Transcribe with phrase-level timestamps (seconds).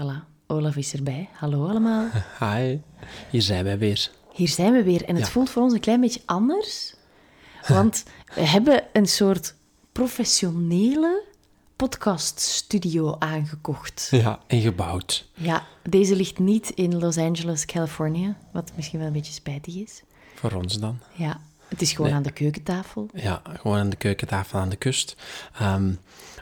[0.00, 1.28] Voilà, Olaf is erbij.
[1.32, 2.06] Hallo allemaal.
[2.44, 2.78] Hi.
[3.30, 4.10] Hier zijn wij weer.
[4.32, 5.30] Hier zijn we weer en het Ja.
[5.30, 6.94] voelt voor ons een klein beetje anders.
[7.68, 9.54] Want we hebben een soort
[9.92, 11.22] professionele
[11.76, 14.08] podcaststudio aangekocht.
[14.10, 15.28] Ja, en gebouwd.
[15.34, 20.02] Ja, deze ligt niet in Los Angeles, Californië, wat misschien wel een beetje spijtig is.
[20.34, 20.98] Voor ons dan.
[21.12, 22.16] Ja, het is gewoon Nee.
[22.16, 23.08] aan de keukentafel.
[23.14, 25.16] Ja, gewoon aan de keukentafel aan de kust.
[25.58, 25.92] Ehm,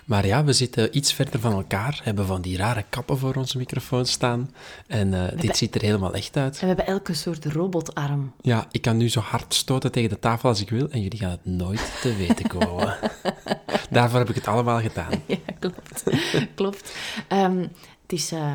[0.09, 3.59] maar ja, we zitten iets verder van elkaar, hebben van die rare kappen voor onze
[3.59, 4.51] microfoon staan.
[4.87, 6.55] En eh, dit ziet er helemaal echt uit.
[6.55, 8.33] En we hebben elke soort robotarm.
[8.41, 11.19] Ja, ik kan nu zo hard stoten tegen de tafel als ik wil en jullie
[11.19, 12.97] gaan het nooit te weten komen.
[13.91, 15.11] Daarvoor heb ik het allemaal gedaan.
[15.27, 16.03] Ja, klopt.
[16.55, 16.93] klopt.
[17.29, 17.59] Ehm,
[18.03, 18.55] het, is, eh,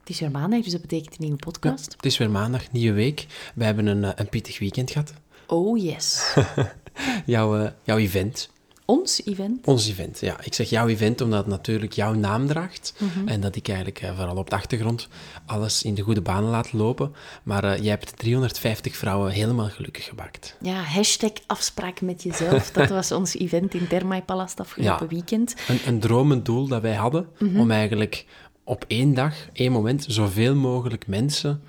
[0.00, 1.92] het is weer maandag, dus dat betekent een nieuwe podcast.
[1.92, 3.26] Het is weer maandag, nieuwe week.
[3.54, 5.12] We hebben een, eh, een pittig weekend gehad.
[5.46, 6.34] Oh yes.
[7.26, 8.50] Jouw, jouw event.
[8.90, 9.66] Ons event.
[9.66, 10.36] Ons event, ja.
[10.42, 12.94] Ik zeg jouw event omdat het natuurlijk jouw naam draagt.
[12.98, 13.28] Mhm.
[13.28, 15.08] En dat ik eigenlijk eh, vooral op de achtergrond
[15.46, 17.14] alles in de goede banen laat lopen.
[17.42, 20.56] Maar eh, jij hebt 350 vrouwen helemaal gelukkig gemaakt.
[20.60, 22.70] Ja, hashtag afspraak met jezelf.
[22.72, 25.12] Dat was ons event in Thermae Palast afgelopen Ja.
[25.14, 25.54] weekend.
[25.68, 27.60] Een, een dromend doel dat wij hadden Mhm.
[27.60, 28.24] om eigenlijk
[28.64, 31.62] op één dag, één moment, zoveel mogelijk mensen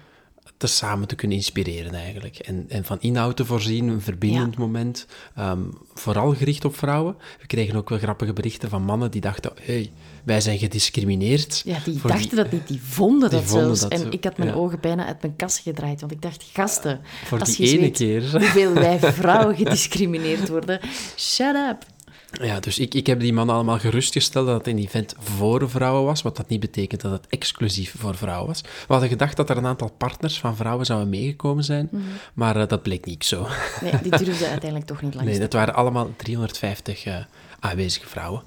[0.60, 2.38] te samen te kunnen inspireren eigenlijk.
[2.38, 4.60] En, en van inhoud te voorzien, een verbindend Ja.
[4.60, 5.06] moment.
[5.36, 5.60] ehm,
[5.94, 7.16] vooral gericht op vrouwen.
[7.40, 9.92] We kregen ook wel grappige berichten van mannen die dachten, hey,
[10.24, 11.62] wij zijn gediscrimineerd.
[11.66, 13.82] Ja, die dachten dat niet, die vonden Die dat vonden zelfs.
[13.82, 14.56] dat en zo, ik had mijn ja.
[14.56, 17.82] ogen bijna uit mijn kast gedraaid, want ik dacht, gasten, Voor als die je ene
[17.82, 18.32] weet keer.
[18.32, 20.80] hoeveel wij vrouwen gediscrimineerd worden,
[21.18, 21.86] shut up.
[22.32, 26.04] Ja, dus ik, ik heb die mannen allemaal gerustgesteld dat het een event voor vrouwen
[26.04, 28.62] was, wat dat niet betekent dat het exclusief voor vrouwen was.
[28.62, 32.04] We hadden gedacht dat er een aantal partners van vrouwen zouden meegekomen zijn, Mhm.
[32.34, 33.48] maar eh, dat bleek niet zo.
[33.82, 35.30] Nee, die durfde uiteindelijk toch niet langs.
[35.30, 37.16] Nee, dat waren allemaal 350 eh,
[37.60, 38.44] aanwezige vrouwen.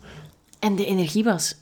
[0.59, 1.55] En de energie was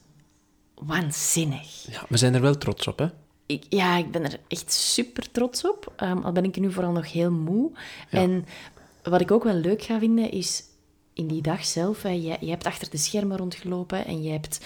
[0.75, 1.87] waanzinnig.
[1.91, 3.07] Ja, we zijn er wel trots op, hè?
[3.47, 5.93] Ik, ja, ik ben er echt super trots op.
[5.97, 7.71] Ehm, al ben ik nu vooral nog heel moe.
[8.11, 8.45] En
[9.03, 10.63] wat ik ook wel leuk ga vinden, is
[11.21, 12.03] in die dag zelf...
[12.03, 14.61] Hè, je, je hebt achter de schermen rondgelopen en je hebt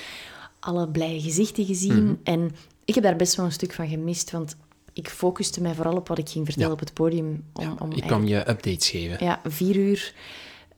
[0.60, 2.20] alle blije gezichten gezien.
[2.22, 2.50] En
[2.84, 4.56] ik heb daar best wel een stuk van gemist, want
[4.92, 6.74] ik focuste mij vooral op wat ik ging vertellen Ja.
[6.74, 7.44] op het podium.
[7.52, 9.24] Om, om Ik kwam je updates geven.
[9.24, 10.14] ja, vier uur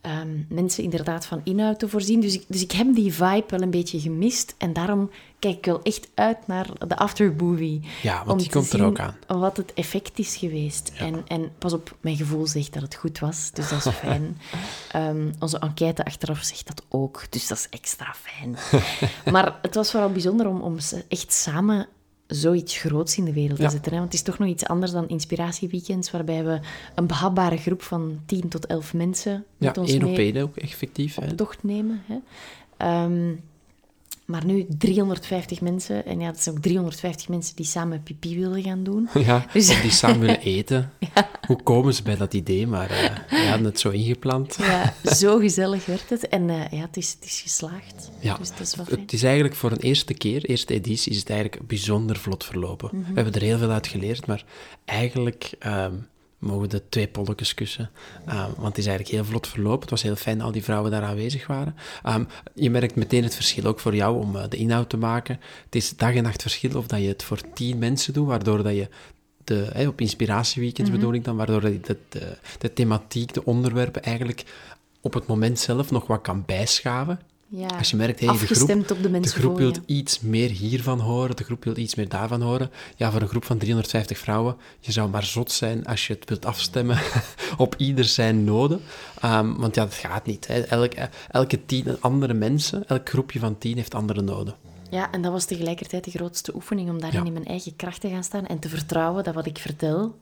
[0.07, 2.21] ehm, mensen inderdaad van inhoud te voorzien.
[2.21, 4.55] Dus ik, dus ik heb die vibe wel een beetje gemist.
[4.59, 7.81] En daarom kijk ik wel echt uit naar de aftermovie.
[8.03, 9.17] Ja, want die komt er ook aan.
[9.27, 10.93] Wat het effect is geweest.
[10.99, 13.51] En, en pas op, mijn gevoel zegt dat het goed was.
[13.53, 14.39] Dus dat is fijn.
[14.93, 17.27] Ehm, onze enquête achteraf zegt dat ook.
[17.31, 18.57] Dus dat is extra fijn.
[19.33, 20.77] maar het was vooral bijzonder om, om
[21.09, 21.89] echt samen
[22.27, 23.65] zoiets groots in de wereld Ja.
[23.65, 23.93] te zetten.
[23.93, 23.99] Hè?
[23.99, 26.61] Want het is toch nog iets anders dan inspiratieweekends, waarbij we
[26.95, 30.43] een behapbare groep van 10 tot 11 mensen Ja, met ons één op mee één
[30.43, 31.15] ook, effectief.
[31.15, 31.35] Hè?
[31.35, 32.03] op nemen.
[32.07, 32.17] Hè?
[32.77, 33.35] Ehm,
[34.27, 36.07] maar nu 350 mensen.
[36.07, 39.09] En ja, het zijn ook 350 mensen die samen pipi willen gaan doen.
[39.25, 40.93] Ja, Dus- of die samen willen eten.
[41.47, 42.67] Hoe komen ze bij dat idee?
[42.67, 44.57] Maar eh, we hadden het zo ingepland.
[44.61, 46.29] Ja, zo gezellig werd het.
[46.29, 48.11] En eh, ja, het is, het is geslaagd.
[48.21, 49.01] Ja, Dus dat is wel fijn.
[49.01, 52.89] het is eigenlijk voor een eerste keer, eerste editie, is het eigenlijk bijzonder vlot verlopen.
[52.93, 53.09] Mhm.
[53.09, 54.45] We hebben er heel veel uit geleerd, maar
[54.85, 55.95] eigenlijk ehm,
[56.39, 57.91] mogen de twee polletjes kussen.
[58.27, 59.81] Ehm, want het is eigenlijk heel vlot verlopen.
[59.81, 61.75] Het was heel fijn dat al die vrouwen daar aanwezig waren.
[62.03, 62.25] Ehm,
[62.55, 65.41] je merkt meteen het verschil ook voor jou om eh, de inhoud te maken.
[65.65, 68.63] Het is dag en nacht verschil of dat je het voor tien mensen doet, waardoor
[68.63, 68.89] dat je
[69.45, 70.99] de, op inspiratieweekends Mhm.
[70.99, 74.45] bedoel ik dan, waardoor je de, de, de thematiek, de onderwerpen eigenlijk
[75.01, 77.21] op het moment zelf nog wat kan bijschaven.
[77.49, 77.67] Ja.
[77.67, 81.45] Als je merkt, hey, de groep, op de groep wil iets meer hiervan horen, de
[81.45, 82.71] groep wil iets meer daarvan horen.
[82.97, 86.29] Ja, voor een groep van 350 vrouwen, je zou maar zot zijn als je het
[86.29, 86.99] wilt afstemmen
[87.57, 88.81] op ieder zijn noden.
[89.21, 90.47] Ehm, want ja, dat gaat niet.
[90.47, 90.61] Hè.
[90.61, 94.55] Elke, elke tien andere mensen, elk groepje van tien heeft andere noden.
[94.91, 97.27] Ja, en dat was tegelijkertijd de grootste oefening om daarin Ja.
[97.27, 100.15] in mijn eigen kracht te gaan staan en te vertrouwen dat wat ik vertel...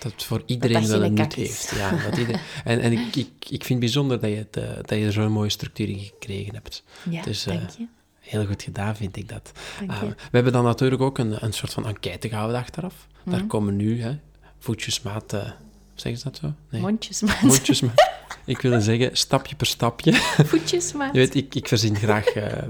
[0.00, 1.72] Dat het voor iedereen dat wel een nut heeft.
[1.76, 4.68] Ja, dat iedereen, en en ik, ik, ik vind het bijzonder dat je, het, eh,
[4.76, 6.84] dat je er zo'n mooie structuur in gekregen hebt.
[7.10, 7.86] Ja, Dus, eh, dank je.
[8.20, 9.52] Heel goed gedaan, vind ik dat.
[9.80, 9.86] Je.
[10.06, 13.06] we hebben dan natuurlijk ook een, een soort van enquête gehouden achteraf.
[13.24, 13.30] Mhm.
[13.36, 14.16] Daar komen nu hè,
[14.58, 15.32] voetjesmaat...
[15.32, 15.50] eh
[15.94, 16.52] zeggen ze dat zo?
[16.70, 16.80] Nee.
[16.80, 17.42] Mondjesmaat.
[17.42, 18.08] Mondjesmaat.
[18.44, 20.12] Ik wilde zeggen, stapje per stapje.
[20.44, 21.12] Voetjesmaat.
[21.12, 22.68] Je weet, ik, ik verzin graag eh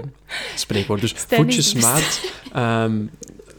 [0.56, 1.08] spreekwoorden.
[1.08, 2.20] Dus voetjesmaat...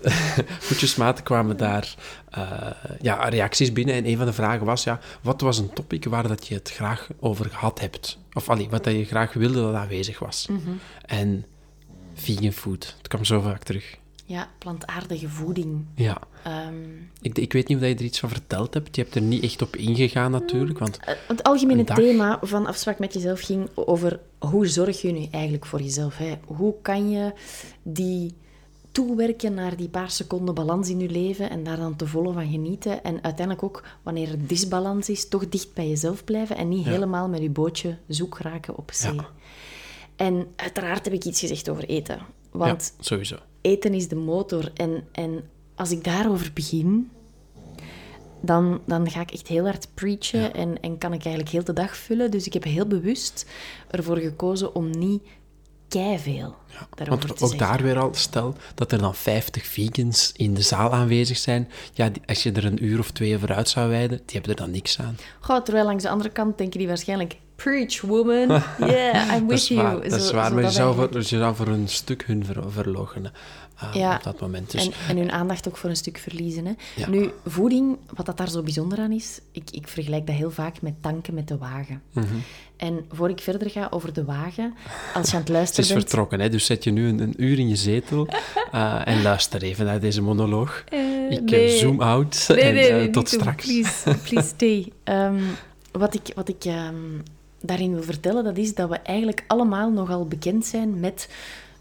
[0.67, 1.95] voetjesmaat kwamen daar
[2.29, 2.67] eh,
[3.01, 3.95] ja, reacties binnen.
[3.95, 6.71] En een van de vragen was, ja, wat was een topic waar dat je het
[6.71, 8.17] graag over gehad hebt?
[8.33, 10.47] Of allee, wat dat je graag wilde dat aanwezig was.
[10.49, 10.59] Mhm.
[11.05, 11.45] En
[12.13, 12.95] vegan food.
[12.97, 13.99] Het kwam zo vaak terug.
[14.25, 15.85] Ja, plantaardige voeding.
[15.95, 16.17] Ja.
[16.43, 16.73] Ehm,
[17.21, 18.95] Ik, ik weet niet of je er iets van verteld hebt.
[18.95, 20.97] Je hebt er niet echt op ingegaan natuurlijk, want...
[20.97, 21.97] eh, het algemene dag.
[21.97, 26.17] thema van Afspraak met jezelf ging over hoe zorg je nu eigenlijk voor jezelf?
[26.17, 26.33] Hè?
[26.45, 27.33] Hoe kan je
[27.83, 28.33] die
[28.91, 32.49] toewerken naar die paar seconden balans in je leven en daar dan te volle van
[32.51, 33.03] genieten.
[33.03, 36.91] En uiteindelijk ook, wanneer er disbalans is, toch dicht bij jezelf blijven en niet Ja.
[36.91, 39.13] helemaal met je bootje zoek raken op zee.
[39.13, 39.25] Ja.
[40.15, 42.19] En uiteraard heb ik iets gezegd over eten.
[42.51, 43.35] Want ja, sowieso.
[43.61, 44.71] eten is de motor.
[44.73, 45.43] En, en
[45.75, 47.09] als ik daarover begin,
[48.41, 51.73] dan, dan ga ik echt heel hard preachen en, en kan ik eigenlijk heel de
[51.73, 52.31] dag vullen.
[52.31, 53.45] Dus ik heb heel bewust
[53.89, 55.23] ervoor gekozen om niet
[55.99, 56.55] keiveel
[56.95, 57.57] daarover Want ook zeggen.
[57.57, 61.69] daar weer al, stel dat er dan 50 vegans in de zaal aanwezig zijn.
[61.93, 64.51] Ja, die- als je er een uur of twee over uit zou wijden, die hebben
[64.51, 65.17] er dan niks aan.
[65.39, 67.37] Goh, terwijl langs de andere kant denken die waarschijnlijk...
[67.55, 68.47] Preach, woman.
[68.79, 69.81] Yeah, I'm Dat with is you.
[69.81, 70.47] waar, dat is Zo- waar.
[70.47, 71.11] zo maar je dat zou, eigenlijk.
[71.11, 73.31] voor, je zou voor een stuk hun ver, verloochenen
[73.75, 74.15] ah, Ja.
[74.15, 74.71] op dat moment.
[74.71, 76.65] Dus En, en hun aandacht ook voor een stuk verliezen.
[76.65, 76.71] Hè.
[76.95, 77.09] Ja.
[77.09, 80.81] Nu, voeding, wat dat daar zo bijzonder aan is, ik, ik vergelijk dat heel vaak
[80.81, 82.01] met tanken met de wagen.
[82.13, 82.25] Mhm.
[82.81, 84.73] En voor ik verder ga over de wagen,
[85.13, 86.01] als je aan het het luisteren is bent...
[86.01, 86.49] vertrokken, hè?
[86.49, 88.27] dus zet je nu een, een uur in je zetel
[88.71, 90.83] eh, en luister even naar deze monoloog.
[90.87, 91.77] Eh, Ik nee.
[91.77, 93.65] zoom out Nee, en nee, eh, nee, tot straks.
[93.65, 94.91] Please, please stay.
[95.03, 95.39] Ehm,
[95.91, 96.95] wat ik, wat ik ehm,
[97.61, 101.29] daarin wil vertellen, dat is dat we eigenlijk allemaal nogal bekend zijn met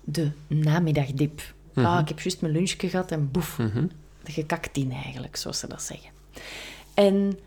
[0.05, 1.41] de namiddagdip.
[1.75, 3.59] Ah, ik heb juist mijn lunchje gehad en boef,
[4.25, 6.11] gekakt in eigenlijk, zoals ze dat zeggen.
[6.95, 7.39] En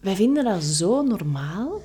[0.00, 1.80] wij vinden dat zo normaal,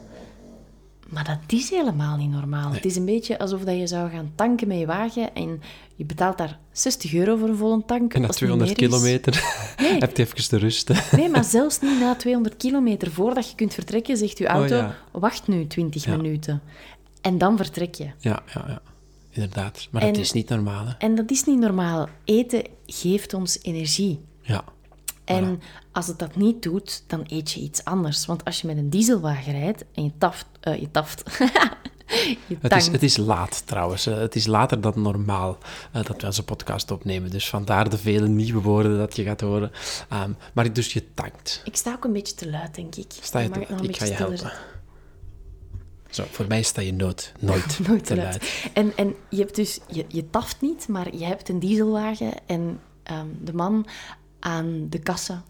[1.10, 2.72] maar dat is helemaal niet normaal.
[2.72, 5.62] Het is een beetje alsof dat je zou gaan tanken met je wagen en
[5.96, 8.14] je betaalt daar 60 euro voor een volle tank.
[8.14, 8.96] En na als het 200 niet meer is.
[9.04, 9.44] kilometer
[10.02, 10.96] heb je even te rusten.
[11.12, 13.12] Nee, maar zelfs niet na 200 kilometer.
[13.12, 14.96] Voordat je kunt vertrekken, zegt je auto, Oh, ja.
[15.12, 16.16] wacht nu 20 Ja.
[16.16, 16.62] minuten.
[17.22, 18.04] En dan vertrek je.
[18.20, 18.82] Ja, ja, ja.
[19.30, 19.88] Inderdaad.
[19.92, 20.92] Maar En- dat is niet normaal, hè?
[20.98, 22.08] En dat is niet normaal.
[22.24, 24.20] Eten geeft ons energie.
[24.42, 24.64] Ja.
[25.26, 25.62] En
[25.92, 28.26] als het dat niet doet, dan eet je iets anders.
[28.26, 30.46] Want als je met een dieselwagen rijdt en je taft...
[30.60, 31.24] eh, je taft...
[32.48, 34.06] je Het is, het is laat trouwens.
[34.08, 35.58] Eh, Het is later dan normaal
[35.92, 37.30] eh, dat we onze podcast opnemen.
[37.30, 39.72] Dus vandaar de vele nieuwe woorden dat je gaat horen.
[40.10, 41.62] Ehm, maar dus je tankt.
[41.64, 43.12] Ik sta ook een beetje te luid, denk ik.
[43.22, 44.52] Sta je te een Ik ga je helpen.
[46.10, 48.28] Zo, voor mij sta je nooit, nooit, Nooit te luid.
[48.28, 48.70] luid.
[48.74, 52.80] En, en je hebt dus, je, je taft niet, maar je hebt een dieselwagen en
[53.04, 53.86] ehm, de man
[54.40, 55.44] aan de kassa,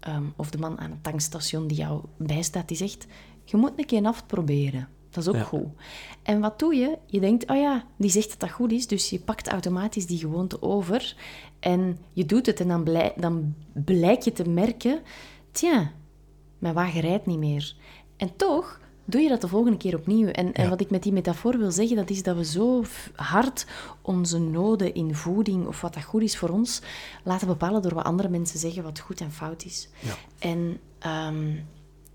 [0.00, 3.06] ehm, of de man aan het tankstation die jou bijstaat, die zegt,
[3.44, 4.88] je moet een keer een aft proberen.
[5.10, 5.42] Dat is ook Ja.
[5.42, 5.66] goed.
[6.22, 6.98] En wat doe je?
[7.06, 10.18] Je denkt, oh ja, die zegt dat dat goed is, dus je pakt automatisch die
[10.18, 11.16] gewoonte over
[11.60, 15.00] en je doet het en dan, blij, dan blijk je te merken,
[15.50, 15.92] tja,
[16.58, 17.74] mijn wagen rijdt niet meer.
[18.16, 20.28] En toch doe je dat de volgende keer opnieuw.
[20.28, 23.66] En, en wat ik met die metafoor wil zeggen, dat is dat we zo hard
[24.02, 26.82] onze noden in voeding, of wat dat goed is voor ons,
[27.22, 29.88] laten bepalen door wat andere mensen zeggen wat goed en fout is.
[29.98, 30.14] Ja.
[30.38, 31.54] En ehm,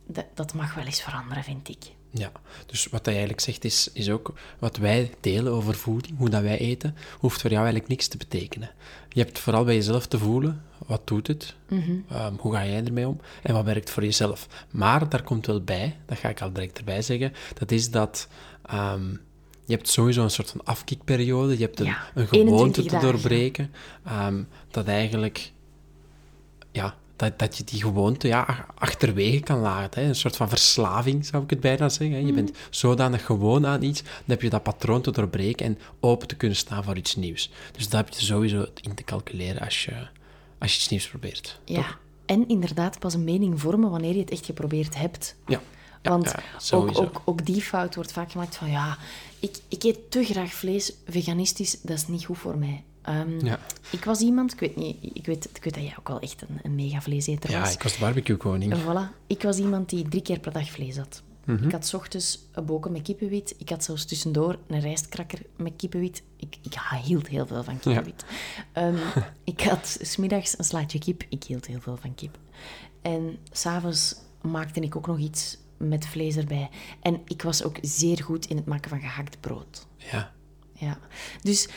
[0.05, 1.95] dat, dat mag wel eens veranderen, vind ik.
[2.09, 2.31] Ja,
[2.65, 6.41] dus wat hij eigenlijk zegt is, is ook wat wij delen over voeding, hoe dat
[6.41, 8.71] wij eten, hoeft voor jou eigenlijk niks te betekenen.
[9.09, 11.55] Je hebt vooral bij jezelf te voelen, wat doet het?
[12.09, 13.19] Ehm, hoe ga jij ermee om?
[13.43, 14.47] En wat werkt voor jezelf?
[14.71, 18.27] Maar daar komt wel bij, dat ga ik al direct erbij zeggen, dat is dat
[18.65, 19.09] ehm,
[19.65, 23.05] je hebt sowieso een soort van afkikperiode, je hebt een, Ja, een gewoonte 21 te
[23.05, 23.71] doorbreken,
[24.05, 25.51] ehm, dat eigenlijk
[26.71, 30.01] ja, dat, dat je die gewoonte ja, ach- achterwege kan laten.
[30.01, 30.07] Hè.
[30.07, 32.17] Een soort van verslaving, zou ik het bijna zeggen.
[32.17, 32.25] hè.
[32.25, 36.27] Je bent zodanig gewoon aan iets, dan heb je dat patroon te doorbreken en open
[36.27, 37.51] te kunnen staan voor iets nieuws.
[37.71, 40.07] Dus dat heb je sowieso in te calculeren als je,
[40.59, 41.59] als je iets nieuws probeert.
[41.65, 41.99] Ja, toch?
[42.25, 45.35] En inderdaad pas een mening vormen wanneer je het echt geprobeerd hebt.
[45.47, 45.61] Ja.
[46.01, 46.33] Ja, Want
[46.69, 48.97] ja, ook, ook, ook die fout wordt vaak gemaakt van ja,
[49.39, 52.83] ik, ik eet te graag vlees, veganistisch, dat is niet goed voor mij.
[53.07, 53.59] Ehm, Ja.
[53.91, 56.41] Ik was iemand, ik weet, niet, ik, weet, ik weet dat jij ook wel echt
[56.41, 57.73] een, een mega vleeseter Ja, was.
[57.73, 58.73] ik was de barbecue-koning.
[58.75, 61.23] Voilà, ik was iemand die drie keer per dag vlees had.
[61.45, 61.63] Mhm.
[61.65, 63.55] Ik had 's ochtends een boken met kippenwit.
[63.57, 66.23] Ik had zelfs tussendoor een rijstkrakker met kippenwit.
[66.37, 66.73] Ik, ik
[67.03, 68.25] hield heel veel van kippenwit.
[68.73, 68.95] Ehm,
[69.43, 71.23] ik had smiddags een slaatje kip.
[71.29, 72.37] Ik hield heel veel van kip.
[73.01, 76.69] En s'avonds maakte ik ook nog iets met vlees erbij.
[77.01, 79.87] En ik was ook zeer goed in het maken van gehakt brood.
[80.11, 80.31] Ja.
[80.73, 80.97] Ja.
[81.41, 81.67] Dus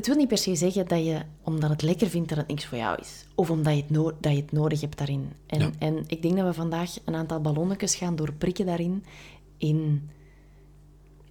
[0.00, 2.64] het wil niet per se zeggen dat je, omdat het lekker vindt, dat het niks
[2.66, 3.24] voor jou is.
[3.34, 5.32] Of omdat je het, no- dat je het nodig hebt daarin.
[5.46, 5.70] En, Ja.
[5.78, 9.04] en ik denk dat we vandaag een aantal ballonnetjes gaan doorprikken daarin.
[9.56, 10.08] In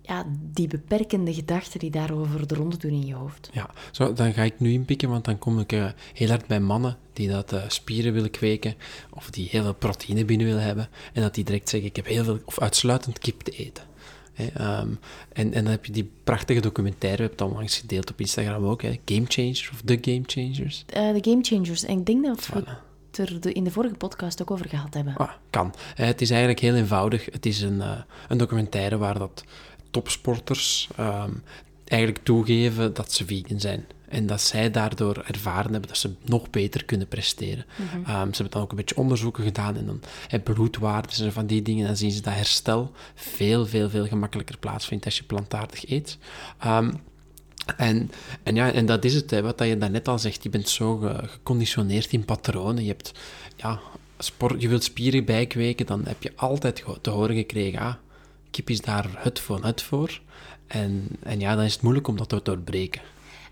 [0.01, 3.49] ja, die beperkende gedachten die daarover de ronde doen in je hoofd.
[3.53, 6.59] Ja, zo, dan ga ik nu inpikken, want dan kom ik eh, heel hard bij
[6.59, 8.75] mannen die dat eh, spieren willen kweken
[9.09, 12.05] of die heel veel proteïne binnen willen hebben en dat die direct zeggen, ik heb
[12.05, 13.83] heel veel of uitsluitend kip te eten.
[14.53, 14.89] Ehm,
[15.33, 18.65] en, en dan heb je die prachtige documentaire, we hebben het onlangs gedeeld op Instagram
[18.65, 20.83] ook, hè, Game Changers of The Game Changers.
[20.87, 21.85] Eh, de Game Changers.
[21.85, 22.63] En ik denk dat we
[23.11, 25.15] het er de, in de vorige podcast ook over gehad hebben.
[25.17, 25.73] Ah, kan.
[25.95, 27.25] Eh, het is eigenlijk heel eenvoudig.
[27.25, 29.43] Het is een, eh, een documentaire waar dat
[29.91, 31.31] topsporters ehm,
[31.89, 33.85] eigenlijk toegeven dat ze vegan zijn.
[34.09, 37.65] En dat zij daardoor ervaren hebben dat ze nog beter kunnen presteren.
[38.05, 40.01] Ehm, ze hebben dan ook een beetje onderzoeken gedaan en dan
[40.43, 41.85] bloedwaardes en van die dingen.
[41.85, 46.17] Dan zien ze dat herstel veel, veel, veel gemakkelijker plaatsvindt als je plantaardig eet.
[46.59, 46.91] Ehm,
[47.77, 48.11] en,
[48.43, 50.43] en, ja, en dat is het, hè, wat je daarnet al zegt.
[50.43, 52.83] Je bent zo ge- geconditioneerd in patronen.
[52.83, 53.11] Je, hebt,
[53.55, 53.79] ja,
[54.17, 57.79] sport, je wilt spieren bijkweken, dan heb je altijd te horen gekregen...
[57.79, 57.93] Ah,
[58.51, 60.21] kip is daar het voor, het voor.
[60.69, 63.01] En, en ja, dan is het moeilijk om dat te doorbreken.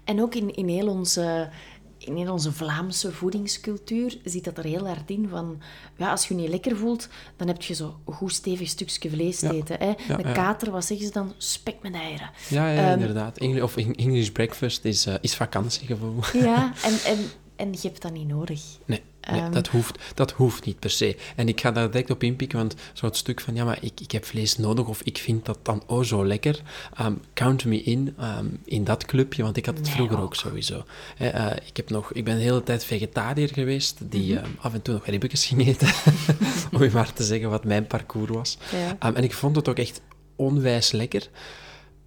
[0.03, 1.49] En ook in, in, heel onze,
[1.97, 5.61] in heel onze Vlaamse voedingscultuur zit dat er heel hard in van...
[5.97, 9.09] Ja, als je je niet lekker voelt, dan heb je zo een goed stevig stukje
[9.09, 9.51] vlees te Ja.
[9.51, 9.75] eten.
[9.79, 9.85] Hè?
[9.85, 10.31] Ja, ja.
[10.31, 11.33] kater, wat zeggen ze dan?
[11.37, 12.29] Spek met eieren.
[12.49, 13.37] Ja, ja Ehm, inderdaad.
[13.37, 16.19] Engl- of Eng- English breakfast is, eh, is vakantiegevoel.
[16.33, 17.17] Ja, en, en,
[17.55, 18.61] en je hebt dat niet nodig.
[18.85, 19.51] Nee, Ehm.
[19.51, 21.17] dat, hoeft, dat hoeft niet per se.
[21.35, 23.99] En ik ga daar direct op inpikken, want zo het stuk van, ja, maar ik,
[23.99, 26.61] ik heb vlees nodig of ik vind dat dan oh zo lekker.
[26.95, 30.35] Ehm, count me in, ehm, in dat clubje, want ik had het vroeger ook, ook.
[30.35, 30.83] sowieso.
[31.17, 34.45] Eh, ik, heb nog, ik ben de hele tijd vegetariër geweest, die Mhm.
[34.59, 35.87] af en toe nog ribbetjes ging eten,
[36.73, 38.57] om je maar te zeggen wat mijn parcours was.
[38.99, 39.11] Ja.
[39.13, 40.01] En ik vond het ook echt
[40.35, 41.29] onwijs lekker.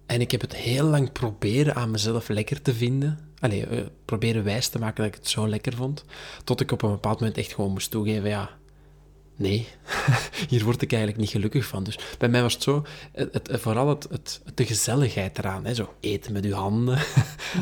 [0.05, 3.19] En ik heb het heel lang proberen aan mezelf lekker te vinden.
[3.41, 6.05] Allee, eh, proberen wijs te maken dat ik het zo lekker vond.
[6.43, 8.59] Tot ik op een bepaald moment echt gewoon moest toegeven, ja...
[9.41, 9.67] Nee,
[10.49, 11.83] hier word ik eigenlijk niet gelukkig van.
[11.83, 15.65] Dus bij mij was het zo, het, het- vooral het, de gezelligheid eraan.
[15.65, 15.73] Hè?
[15.73, 16.97] Zo eten met uw handen.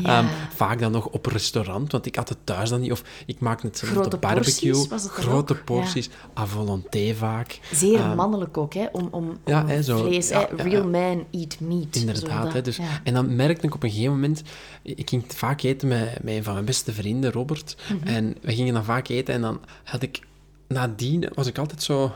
[0.02, 0.18] Ja.
[0.18, 2.92] Ehm, vaak dan nog op restaurant, want ik had het thuis dan niet.
[2.92, 4.70] Of ik maakte het zelf op Grote de barbecue.
[4.70, 5.64] porties was het grote ook, ja.
[5.64, 7.60] porties, à volonté vaak.
[7.72, 8.86] Zeer Ehm, mannelijk ook, hè?
[8.92, 10.62] Om, om, ja, om hè, zo, vlees, ja, hè?
[10.62, 11.96] Real man eat meat.
[11.96, 12.52] Inderdaad.
[12.52, 12.78] Hè, dus.
[13.04, 14.42] En dan merkte ik op een gegeven moment...
[14.82, 17.76] Ik ging vaak eten met, met een van mijn beste vrienden, Robert.
[18.00, 18.06] Mhm.
[18.08, 20.20] En we gingen dan vaak eten en dan had ik...
[20.72, 22.14] Nadien was ik altijd zo...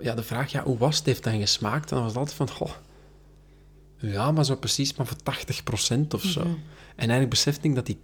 [0.00, 1.06] Ja, de vraag, ja, hoe was het?
[1.06, 1.90] Heeft dan gesmaakt?
[1.90, 2.50] En dan was het altijd van...
[2.50, 2.70] Goh,
[3.96, 5.16] ja, maar zo precies maar voor
[5.96, 6.40] 80% of zo.
[6.40, 6.50] Mhm.
[6.96, 7.98] En eigenlijk besefte ik dat die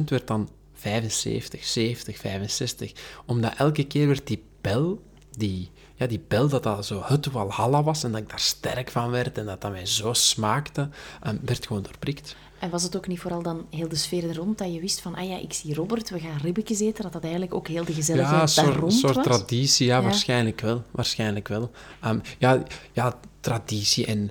[0.00, 2.92] 80% werd dan 75, 70, 65.
[3.26, 7.82] Omdat elke keer werd die bel, die, ja, die bel dat dat zo het walhalla
[7.82, 10.88] was en dat ik daar sterk van werd en dat dat mij zo smaakte,
[11.22, 12.36] ehm, werd gewoon doorprikt.
[12.58, 15.00] En was het ook niet vooral dan heel de sfeer er rond dat je wist
[15.00, 17.84] van, ah ja, ik zie Robert, we gaan ribbetjes eten, dat dat eigenlijk ook heel
[17.84, 19.24] de Ja, gezelligheid een daar soort, rond soort was?
[19.24, 20.02] traditie, ja, Ja.
[20.02, 20.82] waarschijnlijk wel.
[20.90, 21.70] Waarschijnlijk wel.
[22.00, 24.30] Ehm, ja, ja, traditie en,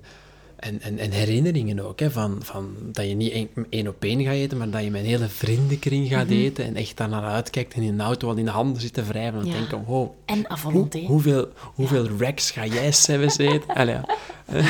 [0.56, 2.00] en, en, en herinneringen ook.
[2.00, 5.02] Hè, van, van dat je niet één, op één gaat eten, maar dat je met
[5.02, 6.34] een hele vriendenkring gaat Mhm.
[6.38, 8.94] eten en echt daar naar uitkijkt en in de auto al in de handen zit
[8.94, 9.52] te wrijven en Ja.
[9.54, 11.00] denken, oh, En hoe, volonté.
[11.06, 13.76] hoeveel, hoeveel racks ga jij zelfs eten?
[13.76, 14.06] Allee, ja.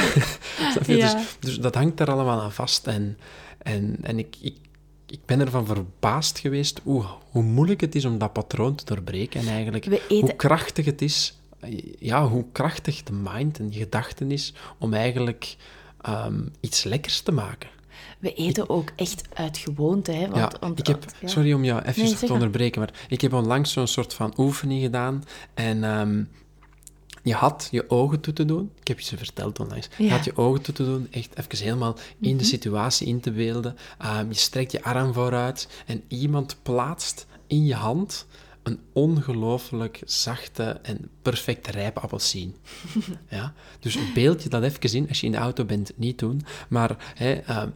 [0.86, 0.96] Ja.
[1.14, 2.88] Dus, dus dat hangt er allemaal aan vast.
[2.88, 3.18] En,
[3.65, 4.55] en, en ik, ik,
[5.05, 9.39] ik ben ervan verbaasd geweest hoe, hoe moeilijk het is om dat patroon te doorbreken.
[9.39, 11.39] En eigenlijk eten- hoe krachtig het is,
[12.00, 15.55] ja, hoe krachtig de mind en je gedachten is om eigenlijk
[16.01, 17.69] ehm, iets lekkers te maken.
[18.19, 20.29] We eten ook echt uit gewoonte, hè?
[20.29, 21.27] Want, ja, ik heb, ja.
[21.27, 24.81] sorry om jou even Nee, te onderbreken, maar ik heb onlangs zo'n soort van oefening
[24.81, 26.24] gedaan en ehm,
[27.25, 28.72] je had je ogen toe te doen.
[28.79, 29.88] Ik heb je ze verteld onlangs.
[29.98, 30.10] Je Ja.
[30.15, 32.38] had je ogen toe te doen, echt even helemaal in Mhm.
[32.38, 33.75] de situatie in te beelden.
[34.00, 38.25] Ehm, je strekt je arm vooruit en iemand plaatst in je hand
[38.63, 42.55] een ongelooflijk zachte en perfect rijpe appelsien.
[43.29, 43.53] ja?
[43.79, 46.41] Dus beeld je dat even in, als je in de auto bent, niet doen.
[46.70, 47.70] Maar hè, ehm,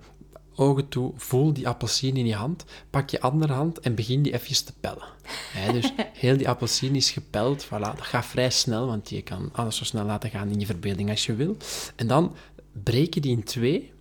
[0.59, 4.33] ogen toe, voel die appelsien in je hand, pak je andere hand en begin die
[4.33, 5.07] even te pellen.
[5.71, 9.77] Dus heel die appelsien is gepeld, voilà, dat gaat vrij snel, want je kan alles
[9.77, 11.57] zo snel laten gaan in je verbeelding als je wil.
[11.95, 12.35] En dan
[12.83, 13.91] breek je die in twee.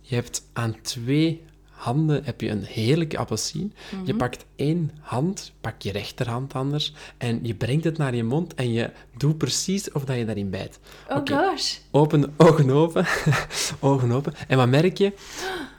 [0.00, 1.42] Je hebt aan twee
[1.80, 3.72] handen heb je een heerlijke appelsien.
[4.04, 8.54] Je pakt één hand, pak je rechterhand anders, en je brengt het naar je mond
[8.54, 10.78] en je doet precies of dat je daarin bijt.
[11.08, 11.76] Oh Oké, gosh.
[11.90, 13.06] Open, ogen open,
[13.80, 14.32] ogen open.
[14.48, 15.12] En wat merk je?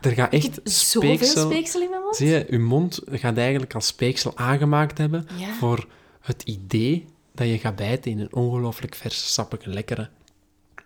[0.01, 1.49] Er gaat echt Zoveel speeksel...
[1.49, 2.15] speeksel in mijn mond.
[2.15, 5.53] Zie je, je mond gaat eigenlijk als speeksel aangemaakt hebben Ja.
[5.53, 5.87] voor
[6.21, 10.09] het idee dat je gaat bijten in een ongelooflijk verse, sappige, lekkere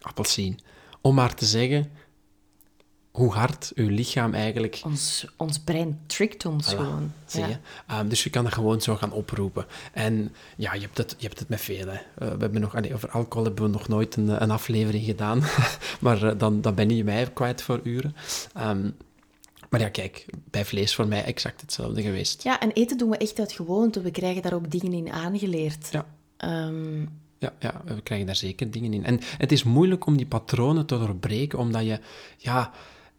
[0.01, 0.59] appelsien.
[1.01, 1.91] Om maar te zeggen
[3.15, 4.81] hoe hard je lichaam eigenlijk...
[4.83, 7.11] Ons, ons brein trickt ons Voilà, gewoon.
[7.25, 7.59] zie Ja.
[7.87, 9.65] Ehm, dus je kan dat gewoon zo gaan oproepen.
[9.93, 11.87] En ja, je hebt het, je hebt het met veel.
[11.87, 11.93] Hè.
[11.93, 15.43] Eh, we hebben nog, allee, over alcohol hebben we nog nooit een, een aflevering gedaan.
[15.99, 18.15] maar eh, dan, dan ben je mij kwijt voor uren.
[18.53, 18.89] Ehm,
[19.69, 22.43] maar ja, kijk, bij vlees voor mij exact hetzelfde geweest.
[22.43, 24.01] Ja, en eten doen we echt uit gewoonte.
[24.01, 25.89] We krijgen daar ook dingen in aangeleerd.
[25.91, 26.05] Ja.
[26.37, 27.01] Ehm,
[27.39, 29.05] Ja, ja, we krijgen daar zeker dingen in.
[29.05, 31.99] En het is moeilijk om die patronen te doorbreken, omdat je...
[32.37, 32.71] Ja,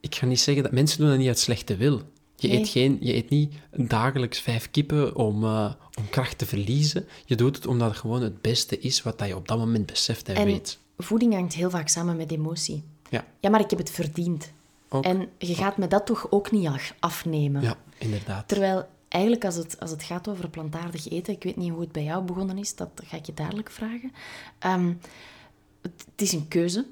[0.07, 0.73] ik ga niet zeggen dat...
[0.73, 2.03] Mensen doen dat niet uit slechte wil.
[2.37, 2.59] Je, Nee.
[2.59, 7.07] eet, geen, je eet niet dagelijks vijf kippen om, eh, om kracht te verliezen.
[7.25, 9.87] Je doet het omdat het gewoon het beste is wat dat je op dat moment
[9.87, 10.79] beseft en, en weet.
[10.99, 12.83] voeding hangt heel vaak samen met emotie.
[13.11, 14.53] Ja, Ja, maar ik heb het verdiend.
[14.89, 15.05] ook.
[15.05, 17.63] En je gaat me dat toch ook niet af- afnemen.
[17.63, 18.49] Ja, inderdaad.
[18.49, 21.93] Terwijl eigenlijk als het, als het gaat over plantaardig eten, ik weet niet hoe het
[21.93, 24.13] bij jou begonnen is, dat ga ik je dadelijk vragen.
[24.59, 24.87] Ehm,
[25.83, 26.87] het, het is een keuze.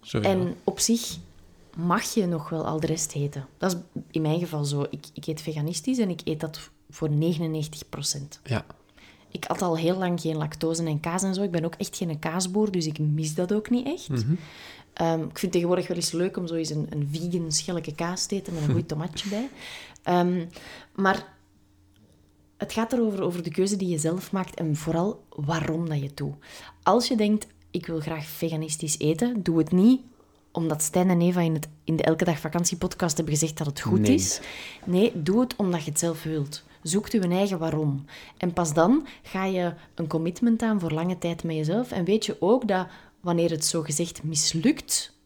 [0.00, 0.32] Sowieso.
[0.38, 1.16] En op zich
[1.78, 3.46] mag je nog wel al de rest eten.
[3.58, 4.86] Dat is in mijn geval zo.
[4.90, 7.12] Ik, ik eet veganistisch en ik eet dat voor 99%
[8.44, 8.64] Ja,
[9.30, 11.42] Ik had al heel lang geen lactose en kaas en zo.
[11.42, 14.08] Ik ben ook echt geen kaasboer, dus ik mis dat ook niet echt.
[14.92, 17.94] Ehm, ik vind het tegenwoordig wel eens leuk om zo eens een, een vegan schelletje
[17.94, 19.48] kaas te eten met een goed tomatje bij.
[20.02, 20.46] Ehm,
[20.94, 21.26] maar
[22.56, 26.06] het gaat erover over de keuze die je zelf maakt en vooral waarom dat je
[26.06, 26.34] het doet.
[26.82, 30.00] Als je denkt, ik wil graag veganistisch eten, doe het niet
[30.58, 33.66] omdat Stijn en Eva in, het, in de Elke Dag Vakantie podcast hebben gezegd dat
[33.66, 34.14] het goed Nee.
[34.14, 34.40] is.
[34.84, 36.62] Nee, doe het omdat je het zelf wilt.
[36.82, 38.04] Zoek je eigen waarom.
[38.36, 41.90] En pas dan ga je een commitment aan voor lange tijd met jezelf.
[41.90, 42.86] En weet je ook dat
[43.20, 45.16] wanneer het zo gezegd mislukt,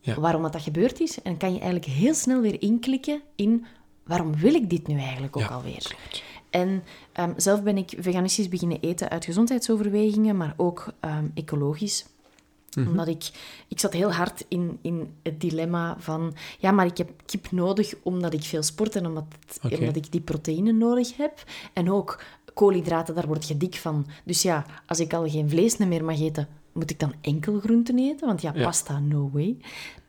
[0.00, 0.20] Ja.
[0.20, 3.66] waarom dat, dat gebeurd is, en kan je eigenlijk heel snel weer inklikken in
[4.04, 5.96] waarom wil ik dit nu eigenlijk ook Ja, alweer.
[6.50, 12.06] En ehm, zelf ben ik veganistisch beginnen eten uit gezondheidsoverwegingen, maar ook ehm, ecologisch.
[12.76, 13.30] Omdat ik,
[13.68, 16.34] ik zat heel hard in, in het dilemma van...
[16.58, 19.24] Ja, maar ik heb kip nodig omdat ik veel sport en omdat,
[19.62, 21.44] omdat ik die proteïne nodig heb.
[21.72, 22.22] En ook
[22.54, 24.06] koolhydraten, daar word je dik van.
[24.24, 27.98] Dus ja, als ik al geen vlees meer mag eten, moet ik dan enkel groenten
[27.98, 28.26] eten?
[28.26, 28.64] Want ja, Ja.
[28.64, 29.56] pasta, no way.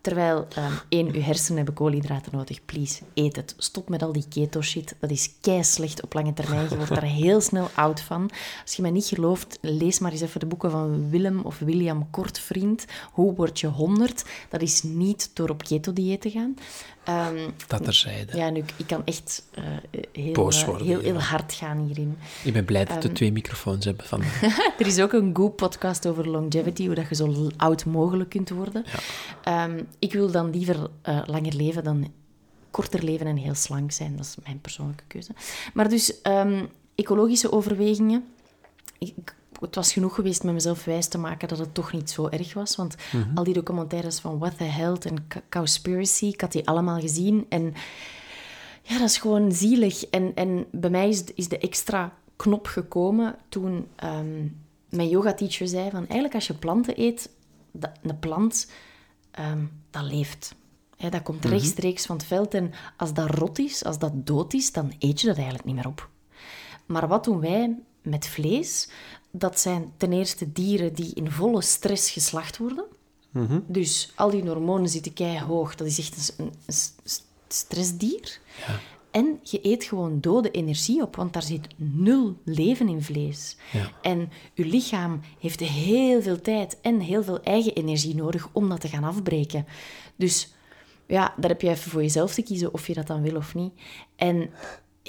[0.01, 2.65] Terwijl, ehm, één, uw hersenen hebben koolhydraten nodig.
[2.65, 3.53] Please, eet het.
[3.57, 4.95] Stop met al die keto-shit.
[4.99, 6.69] Dat is kei slecht op lange termijn.
[6.69, 8.29] Je wordt daar heel snel oud van.
[8.61, 12.09] Als je mij niet gelooft, lees maar eens even de boeken van Willem of William
[12.09, 12.85] Kortvriend.
[13.11, 14.25] Hoe word je 100?
[14.49, 16.55] Dat is niet door op keto-dieet te gaan.
[17.03, 18.37] Ehm, dat terzijde.
[18.37, 19.63] ja, nu, ik kan echt eh,
[20.11, 21.19] heel, Boos eh, worden, heel, heel ja.
[21.19, 22.17] hard gaan hierin.
[22.43, 23.07] Ik ben blij dat Ehm.
[23.07, 24.21] we twee microfoons hebben van.
[24.79, 28.85] Er is ook een Goop-podcast over longevity, hoe dat je zo oud mogelijk kunt worden.
[29.43, 32.11] Ehm, ik wil dan liever eh, langer leven dan
[32.71, 34.15] korter leven en heel slank zijn.
[34.15, 35.31] Dat is mijn persoonlijke keuze.
[35.73, 38.23] Maar dus, ehm, ecologische overwegingen.
[38.97, 42.27] Ik, het was genoeg geweest met mezelf wijs te maken dat het toch niet zo
[42.27, 42.75] erg was.
[42.75, 42.95] Want
[43.35, 47.45] al die documentaires van What the Health en Co- Cowspiracy, ik had die allemaal gezien.
[47.49, 47.73] En
[48.81, 50.05] ja, dat is gewoon zielig.
[50.05, 54.47] En, en bij mij is, is de extra knop gekomen toen ehm,
[54.89, 55.99] mijn yoga-teacher zei van...
[55.99, 57.29] Eigenlijk als je planten eet,
[57.71, 58.67] dat, een plant,
[59.31, 60.55] ehm, dat leeft.
[61.09, 62.53] Dat komt rechtstreeks van het veld.
[62.53, 65.75] En als dat rot is, als dat dood is, dan eet je dat eigenlijk niet
[65.75, 66.09] meer op.
[66.85, 68.89] Maar wat doen wij met vlees?
[69.31, 72.83] Dat zijn ten eerste dieren die in volle stress geslacht worden.
[73.67, 75.75] Dus al die hormonen zitten keihoog.
[75.75, 78.39] Dat is echt een, een, een st- stressdier.
[79.11, 83.57] En je eet gewoon dode energie op, want daar zit nul leven in vlees.
[83.71, 83.91] Ja.
[84.01, 88.81] En je lichaam heeft heel veel tijd en heel veel eigen energie nodig om dat
[88.81, 89.65] te gaan afbreken.
[90.15, 90.53] Dus
[91.07, 93.55] ja, daar heb je even voor jezelf te kiezen of je dat dan wil of
[93.55, 93.73] niet.
[94.15, 94.49] En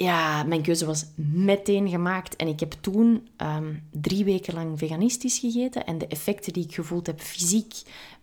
[0.03, 2.35] ja, mijn keuze was meteen gemaakt.
[2.35, 5.85] En ik heb toen ehm, drie weken lang veganistisch gegeten.
[5.85, 7.73] En de effecten die ik gevoeld heb, fysiek,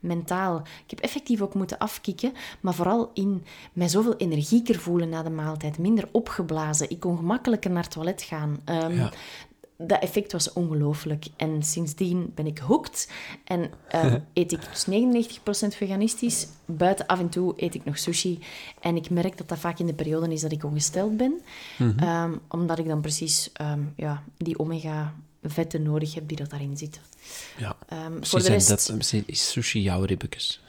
[0.01, 0.57] mentaal.
[0.59, 2.33] Ik heb effectief ook moeten afkicken.
[2.61, 5.79] Maar vooral in mij zoveel energieker voelen na de maaltijd.
[5.79, 6.91] Minder opgeblazen.
[6.91, 8.61] Ik kon gemakkelijker naar het toilet gaan.
[8.65, 9.11] Ehm, Ja.
[9.83, 11.27] Dat effect was ongelooflijk.
[11.37, 13.11] En sindsdien ben ik hooked.
[13.45, 16.47] En ehm, eet ik dus 99% veganistisch.
[16.65, 18.39] Buiten af en toe eet ik nog sushi.
[18.81, 21.41] En ik merk dat dat vaak in de periode is dat ik ongesteld ben.
[21.97, 27.03] Ehm, omdat ik dan precies ehm, ja, die omega-vetten nodig heb die dat daarin zitten.
[27.57, 27.77] Ja.
[27.89, 28.69] Ehm, Misschien rest...
[28.69, 30.61] dat, is sushi jouw ribbekes.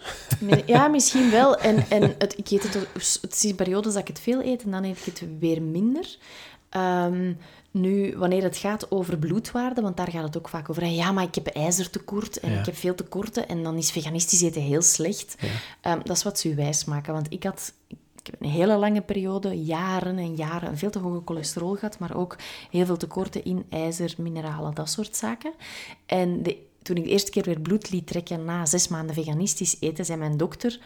[0.65, 1.57] Ja, misschien wel.
[1.57, 2.87] En, en het, ik eet het,
[3.21, 6.17] het is periodes dat ik het veel eet en dan eet ik het weer minder.
[6.71, 7.33] Ehm,
[7.71, 10.85] nu, wanneer het gaat over bloedwaarde, want daar gaat het ook vaak over.
[10.85, 12.59] Ja, maar ik heb ijzertekort en Ja.
[12.59, 15.35] ik heb veel tekorten en dan is veganistisch eten heel slecht.
[15.81, 17.73] Ehm, dat is wat ze u wijs maken, want ik had...
[18.23, 21.99] Ik heb een hele lange periode, jaren en jaren, een veel te hoge cholesterol gehad,
[21.99, 22.35] maar ook
[22.71, 25.53] heel veel tekorten in ijzer, mineralen, dat soort zaken.
[26.05, 29.77] En de, toen ik de eerste keer weer bloed liet trekken na zes maanden veganistisch
[29.79, 30.79] eten, zei mijn dokter,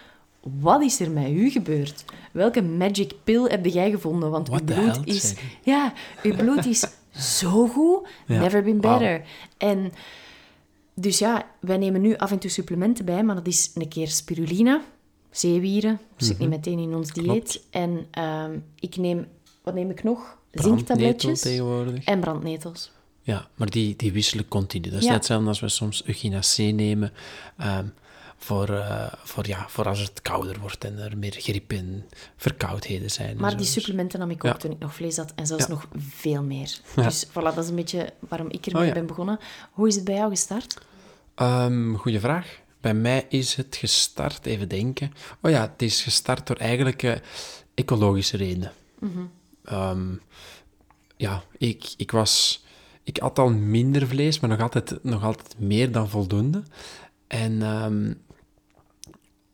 [0.59, 2.05] wat is er met u gebeurd?
[2.31, 4.29] Welke magic pill heb jij gevonden?
[4.31, 5.33] Want uw What bloed hell, is...
[5.63, 6.85] Ja, uw bloed is
[7.39, 8.07] zo goed.
[8.27, 8.39] Ja.
[8.39, 9.23] Never been better.
[9.57, 9.91] En
[10.93, 14.07] dus ja, wij nemen nu af en toe supplementen bij, maar dat is een keer
[14.07, 14.81] spirulina,
[15.31, 17.61] zeewieren, zit niet meteen in ons dieet.
[17.71, 17.83] Mhm.
[17.83, 19.27] En ehm, ik neem,
[19.63, 20.37] wat neem ik nog?
[20.51, 22.03] Zinktabletjes tegenwoordig.
[22.05, 22.91] en brandnetels.
[23.21, 24.89] Ja, maar die, die wisselen continu.
[24.89, 25.07] Dat is Ja.
[25.07, 27.11] net hetzelfde als we soms echinacea nemen
[27.57, 27.85] ehm,
[28.37, 32.05] voor, eh, voor, ja, voor als het kouder wordt en er meer griep en
[32.37, 33.37] verkoudheden zijn.
[33.37, 34.57] Maar die supplementen nam ik ook Ja.
[34.57, 35.33] toen ik nog vlees had.
[35.35, 35.69] En zelfs Ja.
[35.69, 36.79] nog veel meer.
[36.95, 37.03] Ja.
[37.03, 39.39] Dus voilà, dat is een beetje waarom ik ermee Oh ben begonnen.
[39.71, 40.77] Hoe is het bij jou gestart?
[41.35, 42.59] Ehm, goeie vraag.
[42.81, 45.11] Bij mij is het gestart, even denken.
[45.41, 47.15] Oh ja, het is gestart door eigenlijk eh,
[47.73, 48.71] ecologische redenen.
[49.63, 50.13] Ehm,
[51.17, 52.63] ja, ik, ik was...
[53.03, 56.63] Ik at al minder vlees, maar nog altijd, nog altijd meer dan voldoende.
[57.27, 58.13] En, ehm,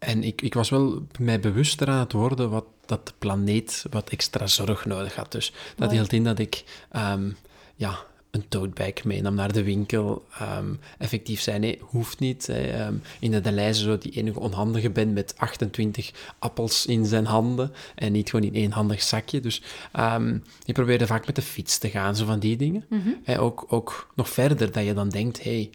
[0.01, 4.09] en ik, ik was wel mij bewuster aan het worden wat, dat de planeet wat
[4.09, 5.31] extra zorg nodig had.
[5.31, 5.91] Dus dat Mooi.
[5.91, 7.31] hield in dat ik ehm,
[7.75, 7.97] ja,
[8.31, 10.25] een toadbag meenam naar de winkel.
[10.39, 12.47] Ehm, effectief zijn, nee, hoeft niet.
[12.47, 12.61] hè.
[12.61, 17.71] Ehm, in de lijst zo die enige onhandige bent met 28 appels in zijn handen
[17.95, 19.39] en niet gewoon in één handig zakje.
[19.39, 19.61] Dus
[19.91, 22.85] ehm ik probeerde vaak met de fiets te gaan, zo van die dingen.
[23.23, 25.69] En ook, ook nog verder, dat je dan denkt, hey,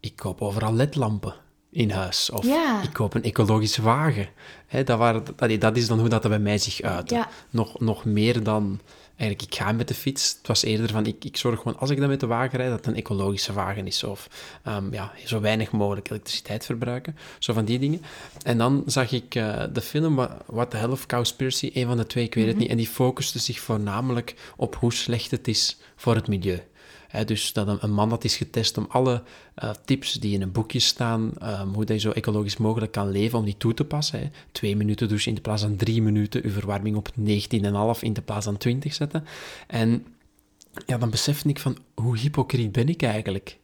[0.00, 1.42] ik koop overal ledlampen
[1.74, 2.30] in huis.
[2.30, 2.82] Of Ja.
[2.82, 4.28] ik koop een ecologische wagen.
[4.66, 7.14] Hè, dat, waren, dat, dat is dan hoe dat bij mij zich uitte.
[7.14, 7.28] Ja.
[7.50, 8.80] Nog, nog meer dan...
[9.16, 10.34] Eigenlijk, ik ga met de fiets.
[10.38, 12.70] Het was eerder van, ik, ik zorg gewoon, als ik dan met de wagen rijd,
[12.70, 14.04] dat het een ecologische wagen is.
[14.04, 14.28] Of
[14.64, 17.16] ehm, ja, zo weinig mogelijk elektriciteit verbruiken.
[17.38, 18.02] Zo van die dingen.
[18.42, 21.96] En dan zag ik eh, de film What, What the Hell of Cowspiracy, een van
[21.96, 22.68] de twee, ik weet het niet.
[22.68, 26.60] En die focuste zich voornamelijk op hoe slecht het is voor het milieu.
[27.26, 29.22] Dus dat een, een man dat is getest om alle
[29.54, 33.10] eh, tips die in een boekje staan, ehm, hoe dat je zo ecologisch mogelijk kan
[33.10, 34.32] leven, om die toe te passen.
[34.52, 38.44] Twee minuten douchen in plaats van drie minuten, uw verwarming op 19,5 in de plaats
[38.44, 39.24] van 20 zetten.
[39.66, 40.06] En
[40.86, 43.58] ja, dan besefte ik van, hoe hypocriet ben ik eigenlijk?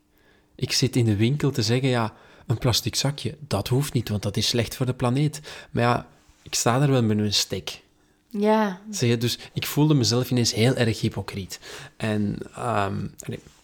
[0.54, 2.14] Ik zit in de winkel te zeggen, ja,
[2.46, 5.40] een plastic zakje, dat hoeft niet, want dat is slecht voor de planeet.
[5.70, 6.06] Maar ja,
[6.42, 7.82] ik sta daar wel met een stek.
[8.30, 11.60] Ja, je, dus ik voelde mezelf ineens heel erg hypocriet.
[11.96, 13.06] En, ehm,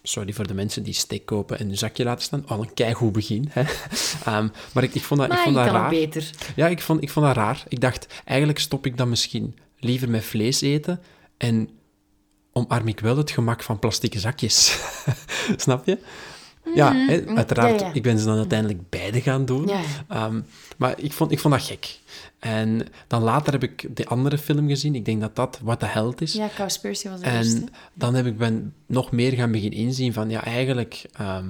[0.03, 2.47] sorry voor de mensen die steek kopen en een zakje laten staan.
[2.47, 3.47] Al een keigoed begin.
[3.49, 3.61] Hè?
[4.25, 5.89] Ehm, maar ik, ik vond dat, ik vond dat raar.
[5.89, 6.29] beter.
[6.55, 7.63] Ja, ik vond, ik vond dat raar.
[7.67, 11.01] Ik dacht, eigenlijk stop ik dan misschien liever met vlees eten
[11.37, 11.69] en
[12.51, 14.79] omarm ik wel het gemak van plastieke zakjes.
[15.55, 15.97] Snap je?
[16.75, 17.73] Ja, hè, uiteraard.
[17.73, 17.79] Mhm.
[17.79, 17.93] ja, ja.
[17.93, 19.67] Ik ben ze dan uiteindelijk beide gaan doen.
[19.67, 19.81] Ja.
[20.07, 20.41] Ehm,
[20.77, 21.99] maar ik vond, ik vond dat gek.
[22.39, 24.95] En dan later heb ik de andere film gezien.
[24.95, 26.33] Ik denk dat dat What the Hell is.
[26.33, 27.57] Ja, Cowspiracy was de eerste.
[27.57, 31.47] En dan heb ik ben nog meer gaan beginnen inzien van, ja, eigenlijk, ehm,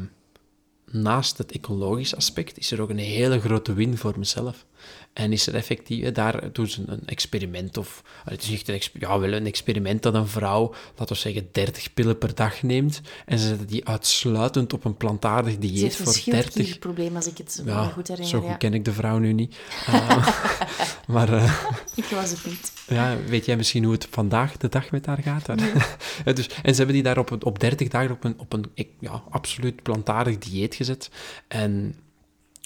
[0.91, 4.65] naast het ecologisch aspect, is er ook een hele grote win voor mezelf.
[5.17, 8.81] En is er effectief, daar doen ze een experiment, of eh, het is niet een,
[8.99, 13.01] ja, wel een experiment dat een vrouw, laten we zeggen, 30 pillen per dag neemt,
[13.25, 17.37] en ze zetten die uitsluitend op een plantaardig dieet een voor 30 schildklierprobleem, als ik
[17.37, 18.31] het ja, goed herinner.
[18.31, 18.55] zo goed ja.
[18.55, 19.55] ken ik de vrouw nu niet.
[19.87, 20.27] Eh,
[21.07, 21.53] maar eh,
[21.95, 22.71] Ik was het niet.
[22.87, 25.47] ja, weet jij misschien hoe het vandaag de dag met haar gaat?
[26.25, 28.53] Ja, dus, en ze hebben die daar op, een- op 30 dagen op een, op
[28.53, 28.65] een
[28.99, 31.09] ja, absoluut plantaardig dieet gezet.
[31.47, 31.95] En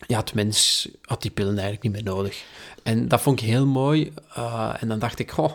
[0.07, 2.43] ja, het mens had die pillen eigenlijk niet meer nodig.
[2.83, 4.13] En dat vond ik heel mooi.
[4.35, 5.51] eh, en dan dacht ik, goh,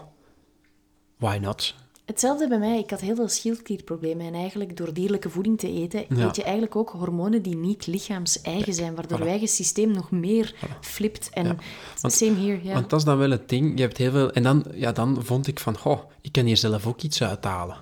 [1.16, 1.74] why not?
[2.04, 2.78] Hetzelfde bij mij.
[2.78, 4.26] Ik had heel veel schildklierproblemen.
[4.26, 6.26] En eigenlijk door dierlijke voeding te eten, Ja.
[6.26, 9.22] eet je eigenlijk ook hormonen die niet lichaams-eigen zijn, waardoor voilà.
[9.22, 11.30] je eigen systeem nog meer flipt.
[11.30, 11.56] En Ja.
[12.00, 12.72] Want- same here, ja.
[12.74, 13.72] Want dat is dan wel het ding.
[13.76, 14.32] Je hebt heel veel...
[14.32, 17.76] En dan, ja, dan vond ik van, goh, ik kan hier zelf ook iets uithalen.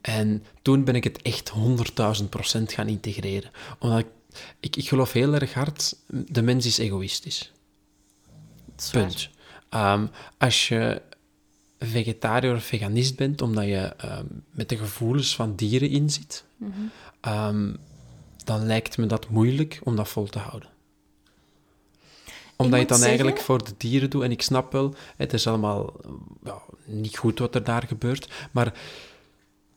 [0.00, 1.52] En toen ben ik het echt
[2.18, 3.50] 100.000 procent gaan integreren.
[3.78, 4.06] Omdat ik,
[4.60, 7.52] ik, ik geloof heel erg hard, de mens is egoïstisch.
[8.78, 8.90] Is.
[8.90, 9.30] Punt.
[9.68, 10.06] Ehm,
[10.38, 11.02] als je
[11.78, 16.44] vegetariër of veganist bent, omdat je ehm, met de gevoelens van dieren inzit,
[17.20, 17.74] ehm,
[18.44, 20.68] dan lijkt me dat moeilijk om dat vol te houden.
[22.56, 24.22] Omdat je het dan eigenlijk voor de dieren doet.
[24.22, 25.92] En ik snap wel, het is allemaal
[26.44, 28.48] ja, niet goed wat er daar gebeurt.
[28.50, 28.72] Maar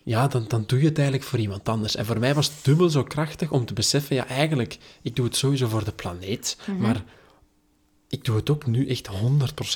[0.09, 1.95] ja, dan, dan doe je het eigenlijk voor iemand anders.
[1.95, 5.25] En voor mij was het dubbel zo krachtig om te beseffen, ja, eigenlijk, ik doe
[5.25, 7.03] het sowieso voor de planeet, maar
[8.07, 9.09] ik doe het ook nu echt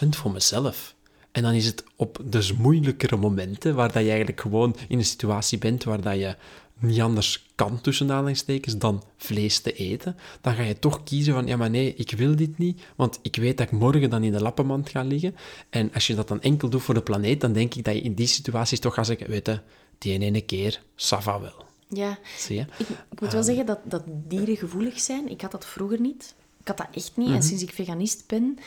[0.06, 0.96] 100% voor mezelf.
[1.32, 5.06] En dan is het op dus moeilijkere momenten, waar dat je eigenlijk gewoon in een
[5.06, 6.36] situatie bent waar dat je
[6.80, 11.48] niet anders kan, tussen aanhalingstekens, dan vlees te eten, dan ga je toch kiezen van,
[11.48, 14.32] ja, maar nee, ik wil dit niet, want ik weet dat ik morgen dan in
[14.32, 15.36] de lappenmand ga liggen.
[15.70, 18.02] En als je dat dan enkel doet voor de planeet, dan denk ik dat je
[18.02, 19.60] in die situaties toch gaat zeggen, weet je,
[20.04, 21.66] die ene keer, Sava wel.
[21.90, 22.62] Ja, Zie je?
[22.78, 25.30] ik, ik moet wel zeggen dat, dat dieren gevoelig zijn.
[25.30, 26.36] Ik had dat vroeger niet.
[26.60, 27.28] Ik had dat echt niet.
[27.28, 27.36] Mhm.
[27.36, 28.58] En sinds ik veganist ben,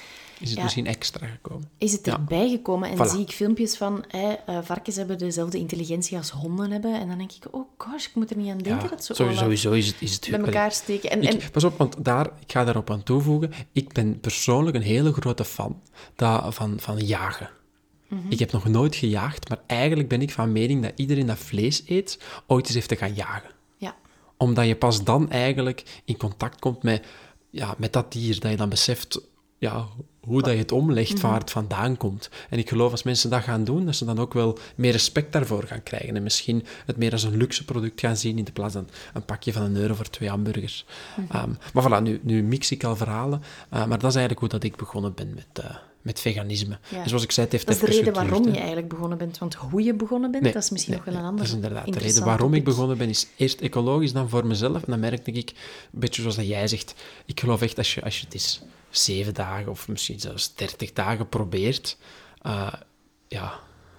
[0.40, 0.62] Is het Ja.
[0.62, 1.68] misschien extra gekomen?
[1.78, 2.12] is het Ja.
[2.12, 2.90] erbij gekomen.
[2.90, 3.10] En Voilà.
[3.10, 6.94] zie ik filmpjes van eh, varkens hebben dezelfde intelligentie als honden hebben.
[7.00, 8.88] En dan denk ik, oh gosh, ik moet er niet aan denken.
[8.90, 9.96] dat ze sowieso, is het...
[10.00, 11.10] Is het bij elkaar steken.
[11.10, 13.52] En, en Ik, pas op, want daar, ik ga daarop aan toevoegen.
[13.72, 15.80] Ik ben persoonlijk een hele grote fan
[16.50, 17.50] van, van jagen.
[18.08, 18.20] Mhm.
[18.28, 21.82] Ik heb nog nooit gejaagd, maar eigenlijk ben ik van mening dat iedereen dat vlees
[21.86, 23.50] eet, ooit eens heeft te gaan jagen.
[23.76, 23.96] ja,
[24.36, 27.06] Omdat je pas dan eigenlijk in contact komt met,
[27.50, 29.20] ja, met dat dier, dat je dan beseft
[29.58, 29.86] ja,
[30.26, 31.20] hoe dat je het omlegt, Mhm.
[31.20, 32.30] van waar het vandaan komt.
[32.50, 35.32] En ik geloof als mensen dat gaan doen, dat ze dan ook wel meer respect
[35.32, 36.16] daarvoor gaan krijgen.
[36.16, 39.24] En misschien het meer als een luxe product gaan zien, in de plaats van een
[39.24, 40.86] pakje van een euro voor twee hamburgers.
[41.16, 41.36] Mhm.
[41.36, 43.42] Ehm, maar voilà, nu, nu mix ik al verhalen.
[43.70, 46.78] Eh, maar dat is eigenlijk hoe dat ik begonnen ben met, eh, met veganisme.
[46.88, 47.02] Ja.
[47.02, 49.38] En zoals ik zei, het heeft dat is de reden waarom je eigenlijk begonnen bent.
[49.38, 51.48] Want hoe je begonnen bent, Nee, dat is misschien nee, nog wel een nee, andere
[51.48, 54.74] Dat is inderdaad de reden waarom ik begonnen ben, is eerst ecologisch, dan voor mezelf.
[54.74, 56.94] En dan merkte ik, een beetje zoals dat jij zegt,
[57.26, 60.92] ik geloof echt als je, als je het eens zeven dagen of misschien zelfs dertig
[60.92, 61.96] dagen probeert,
[62.42, 62.72] eh,
[63.28, 63.52] ja,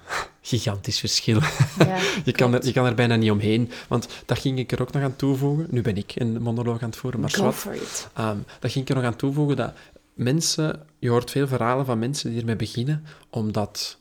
[0.42, 1.40] gigantisch verschil.
[1.78, 4.82] Ja, je, kan er, je kan er bijna niet omheen, want dat ging ik er
[4.82, 5.68] ook nog aan toevoegen.
[5.70, 8.10] Nu ben ik een monoloog aan het voeren, maar Go zwart.
[8.14, 9.74] Ehm, dat ging ik er nog aan toevoegen dat
[10.14, 13.98] mensen, je hoort veel verhalen van mensen die ermee beginnen omdat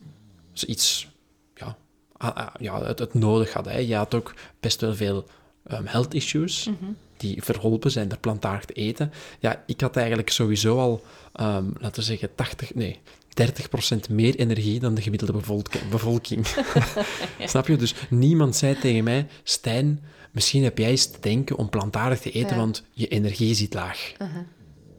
[0.52, 1.08] ze iets,
[1.54, 1.76] ja,
[2.16, 3.72] ah, ah, ja het, het nodig hadden.
[3.72, 3.78] Hè.
[3.78, 5.26] Je had ook best wel veel
[5.66, 6.68] ehm, health issues
[7.16, 9.12] die verholpen zijn door plantaardig te eten.
[9.38, 12.98] Ja, ik had eigenlijk sowieso al, ehm, laten we zeggen, 80, nee,
[13.28, 16.46] 30% meer energie dan de gemiddelde bevolk- bevolking.
[17.44, 17.76] Snap je?
[17.76, 20.00] Dus niemand zei tegen mij, Stijn,
[20.30, 22.56] misschien heb jij eens te denken om plantaardig te eten, Ja.
[22.56, 24.12] want je energie zit laag.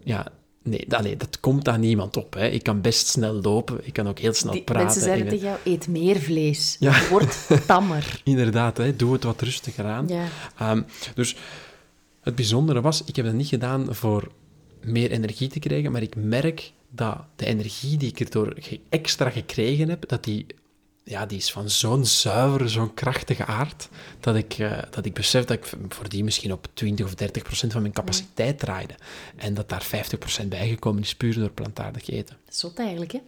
[0.04, 0.28] Ja,
[0.64, 2.34] nee, dat, nee, dat komt aan niemand op.
[2.34, 2.48] Hè.
[2.48, 4.84] Ik kan best snel lopen, ik kan ook heel snel Die, praten.
[4.84, 6.76] mensen zeiden tegen jou, eet meer vlees.
[6.80, 7.08] Ja.
[7.10, 8.22] Word tammer.
[8.24, 10.08] Inderdaad, hè, doe het wat rustiger aan.
[10.08, 10.24] Ja.
[10.58, 10.82] Ehm,
[11.16, 11.36] dus
[12.28, 14.32] het bijzondere was, ik heb dat niet gedaan voor
[14.84, 18.58] meer energie te krijgen, maar ik merk dat de energie die ik erdoor
[18.90, 20.46] extra gekregen heb, dat die,
[21.04, 25.46] ja, die is van zo'n zuivere, zo'n krachtige aard, dat ik, eh, dat ik besef
[25.46, 28.96] dat ik voor die misschien op 20 of 30 procent van mijn capaciteit draaide.
[29.36, 32.38] En dat daar 50 procent bijgekomen is, puur door plantaardig eten.
[32.50, 33.20] Zot eigenlijk, hè?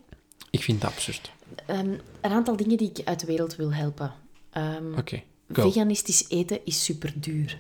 [0.50, 1.32] Ik vind het absurd.
[1.66, 1.90] Ehm,
[2.22, 4.14] een aantal dingen die ik uit de wereld wil helpen.
[4.52, 7.58] Ehm, Oké, veganistisch eten is super duur.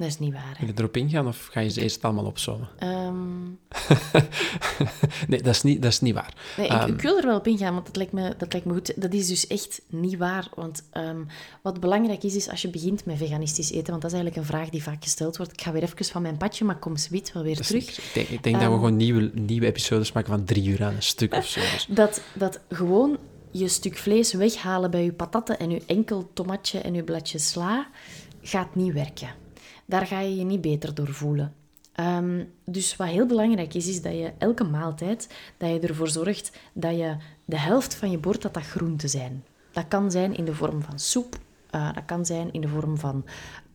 [0.00, 0.54] Dat is niet waar.
[0.58, 0.58] Hè?
[0.66, 2.68] Wil je erop ingaan of ga je ze eerst allemaal opzommen?
[2.78, 3.42] Ehm,
[5.28, 6.34] Nee, dat is niet, dat is niet waar.
[6.56, 8.66] nee, ik, Ehm, ik wil er wel op ingaan, want dat lijkt me, dat lijkt
[8.66, 9.00] me goed.
[9.00, 10.48] Dat is dus echt niet waar.
[10.54, 11.20] Want ehm,
[11.62, 14.52] wat belangrijk is, is als je begint met veganistisch eten, want dat is eigenlijk een
[14.54, 15.52] vraag die vaak gesteld wordt.
[15.52, 17.88] Ik ga weer even van mijn padje, maar kom zoiets wel weer dat terug.
[17.98, 20.94] Ik denk, ik denk dat we gewoon nieuwe, nieuwe episodes maken van drie uur aan
[20.94, 21.60] een stuk of zo.
[21.60, 23.18] Dus- Dat, dat gewoon
[23.50, 27.88] je stuk vlees weghalen bij je patatten en je enkel tomatje en je bladje sla,
[28.42, 29.28] gaat niet werken.
[29.90, 31.54] Daar ga je je niet beter door voelen.
[31.92, 36.52] Ehm, dus wat heel belangrijk is, is dat je elke maaltijd, dat je ervoor zorgt
[36.72, 39.44] dat je de helft van je bord, dat dat groenten zijn.
[39.72, 41.38] Dat kan zijn in de vorm van soep,
[41.70, 43.24] eh, dat kan zijn in de vorm van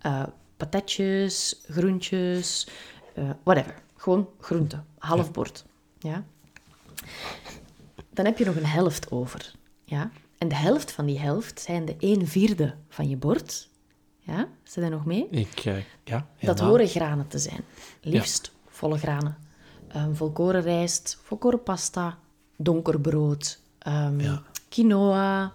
[0.01, 0.23] eh,
[0.57, 2.67] patatjes, groentjes,
[3.13, 3.75] eh, whatever.
[3.95, 5.65] Gewoon groenten, half bord.
[5.99, 6.23] Ja?
[8.09, 9.53] dan heb je nog een helft over.
[9.83, 10.11] Ja?
[10.37, 13.69] En de helft van die helft zijn de 1 vierde van je bord.
[14.25, 14.47] Ja?
[14.63, 15.27] Zit er nog mee?
[15.29, 17.61] Ik, eh, ja, Dat horen granen te zijn.
[18.01, 19.37] Liefst volle granen.
[19.87, 22.17] Ehm, volkoren rijst, volkoren pasta,
[22.57, 24.41] donker brood, ehm, Ja.
[24.69, 25.53] quinoa,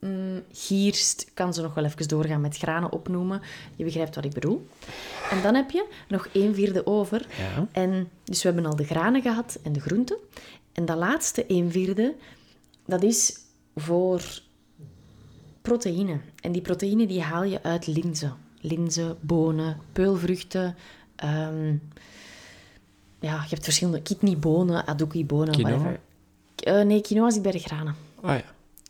[0.00, 1.20] mm, gierst.
[1.22, 3.40] Ik kan ze nog wel even doorgaan met granen opnoemen.
[3.76, 4.66] Je begrijpt wat ik bedoel.
[5.30, 7.26] En dan heb je nog 1 vierde over.
[7.38, 7.66] Ja.
[7.72, 10.16] En, dus we hebben al de granen gehad en de groenten.
[10.72, 12.14] En dat laatste 1 vierde,
[12.86, 13.38] dat is
[13.76, 14.22] voor
[15.62, 16.20] proteïne.
[16.40, 18.34] En die proteïne die haal je uit linzen.
[18.60, 20.76] Linzen, bonen, peulvruchten.
[21.16, 21.76] ehm,
[23.20, 25.70] ja, je hebt verschillende kidneybonen, aduki-bonen, Quinoa?
[25.70, 26.00] whatever.
[26.56, 27.94] Eh, nee, quinoa zit bij de granen.
[28.20, 28.44] Ah ja.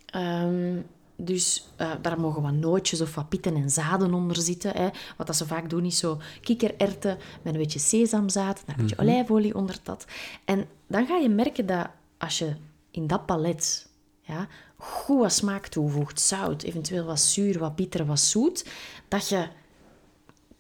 [0.07, 0.77] Ehm,
[1.17, 4.77] dus eh, daar mogen wat nootjes of wat pitten en zaden onder zitten.
[4.77, 4.89] Hè.
[5.17, 8.99] Wat dat ze vaak doen is zo kikkererwten met een beetje sesamzaad, daar een beetje
[8.99, 10.05] olijfolie onder dat.
[10.45, 11.87] En dan ga je merken dat
[12.19, 12.53] als je
[12.91, 13.89] in dat palet
[14.21, 14.49] ja,
[14.85, 18.65] goed wat smaak toevoegt, zout, eventueel wat zuur, wat bitter, wat zoet,
[19.09, 19.49] dat je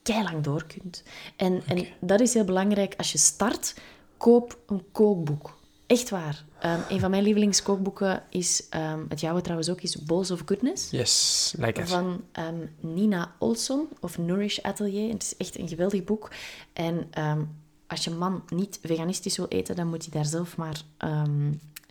[0.02, 1.02] lang door kunt.
[1.36, 2.94] En, en dat is heel belangrijk.
[2.96, 3.74] Als je start,
[4.16, 5.58] koop een kookboek.
[5.86, 6.44] Echt waar.
[6.64, 10.90] Um, een van mijn lievelingskookboeken is, um, het jouwe trouwens ook, is Bowls of Goodness.
[10.90, 11.88] Yes, lekker.
[11.88, 15.12] Van um, Nina Olson of Nourish Atelier.
[15.12, 16.30] Het is echt een geweldig boek.
[16.72, 17.10] En
[17.86, 20.82] als je man niet veganistisch wil eten, dan moet hij daar zelf maar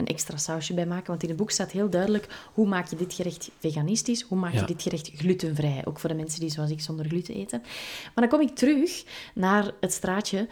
[0.01, 1.07] een extra sausje bij maken.
[1.07, 4.53] Want in het boek staat heel duidelijk hoe maak je dit gerecht veganistisch, hoe maak
[4.53, 5.81] je dit gerecht glutenvrij.
[5.85, 7.59] Ook voor de mensen die zoals ik zonder gluten eten.
[8.03, 10.47] Maar dan kom ik terug naar het straatje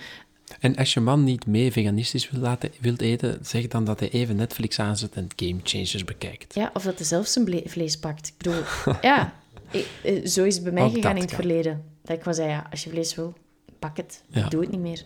[0.60, 4.10] en als je man niet mee veganistisch wil laten, wilt eten, zeg dan dat hij
[4.10, 6.56] even Netflix aanzet en Game Changers bekijkt.
[6.56, 8.28] Ja, of dat hij zelf zijn vlees pakt.
[8.28, 8.62] Ik bedoel,
[9.02, 9.34] ja,
[9.72, 11.84] eh, zo is het bij mij gegaan in het verleden.
[12.02, 13.34] Dat ik was zei, ja, als je vlees wil,
[13.80, 14.24] pak het.
[14.50, 15.04] Doe het niet meer.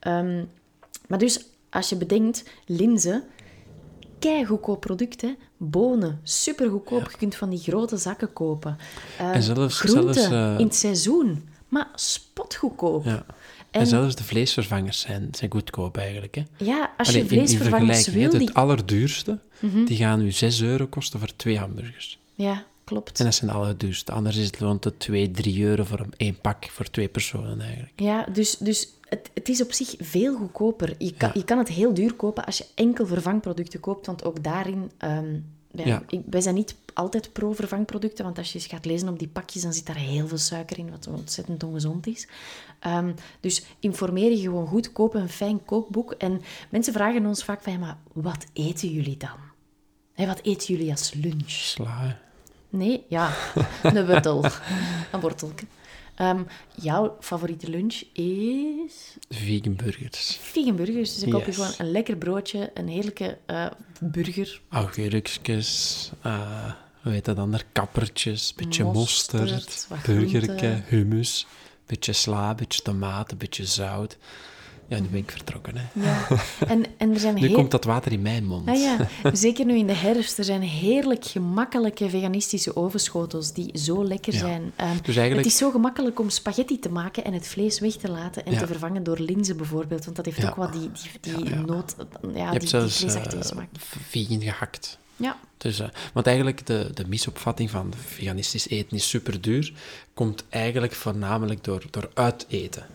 [0.00, 0.48] Um,
[1.08, 3.24] maar dus, als je bedenkt, linzen,
[4.20, 5.34] kei goedkoop product, hè.
[5.56, 7.10] Bonen, super goedkoop.
[7.10, 8.78] Je kunt van die grote zakken kopen.
[9.20, 10.58] Uh, en zelfs, groenten zelfs, uh...
[10.58, 13.04] in het seizoen, maar spotgoedkoop.
[13.04, 13.26] Ja.
[13.70, 16.34] En, zelfs de vleesvervangers zijn, zijn goedkoop eigenlijk.
[16.34, 16.42] Hè?
[16.56, 18.40] Ja, als je vleesvervangers in, wil...
[18.40, 19.84] Het allerduurste, mhm.
[19.84, 22.18] die gaan u 6 euro kosten voor twee hamburgers.
[22.34, 23.18] Ja, klopt.
[23.18, 24.12] En dat zijn alle duurste.
[24.12, 27.92] Anders is het rond de 2, 3 euro voor één pak voor twee personen eigenlijk.
[27.96, 30.94] Ja, dus, dus het, het is op zich veel goedkoper.
[30.98, 34.44] Je kan, je kan het heel duur kopen als je enkel vervangproducten koopt, want ook
[34.44, 34.90] daarin...
[35.04, 39.18] Um, ja, Ik, wij zijn niet altijd pro-vervangproducten, want als je eens gaat lezen op
[39.18, 42.28] die pakjes, dan zit daar heel veel suiker in, wat ontzettend ongezond is.
[42.86, 46.12] Um, dus informeer je gewoon goed, koop een fijn kookboek.
[46.12, 49.38] En mensen vragen ons vaak van, ja, maar wat eten jullie dan?
[50.12, 51.50] Hey, wat eten jullie als lunch?
[51.50, 52.18] Sla.
[52.68, 53.32] Nee, ja,
[53.82, 54.44] een wortel.
[55.12, 55.64] een wortelke.
[56.20, 59.16] Um, jouw favoriete lunch is?
[59.28, 60.38] Vegan burgers.
[60.40, 61.14] Vegan burgers.
[61.14, 63.66] Dus ik koop je gewoon een lekker broodje, een heerlijke uh,
[64.00, 64.60] burger.
[64.68, 67.60] Augurkjes, uh, hoe heet dat dan?
[67.72, 71.46] Kappertjes, beetje mosterd, mosterd burgerke, hummus,
[71.86, 74.16] beetje sla, beetje tomaten, beetje zout.
[74.90, 75.74] Ja, nu ben ik vertrokken.
[75.76, 75.82] Hè.
[75.92, 76.26] Ja.
[76.66, 78.68] En, en er zijn nu komt dat water in mijn mond.
[78.68, 79.08] Ah, ja.
[79.32, 80.38] Zeker nu in de herfst.
[80.38, 84.62] Er zijn heerlijk gemakkelijke veganistische ovenschotels die zo lekker zijn.
[84.62, 84.72] Um,
[85.02, 85.36] dus eigenlijk...
[85.36, 88.58] Het is zo gemakkelijk om spaghetti te maken en het vlees weg te laten en
[88.58, 90.04] te vervangen door linzen bijvoorbeeld.
[90.04, 91.94] Want dat heeft ook wat die, die, die nood...
[92.22, 93.10] Ja, Je hebt zelfs uh,
[94.08, 94.98] vegan gehakt.
[95.16, 95.36] Ja.
[95.56, 99.72] Dus, uh, want eigenlijk de, de misopvatting van veganistisch eten is super duur,
[100.14, 102.86] komt eigenlijk voornamelijk door, door uiteten.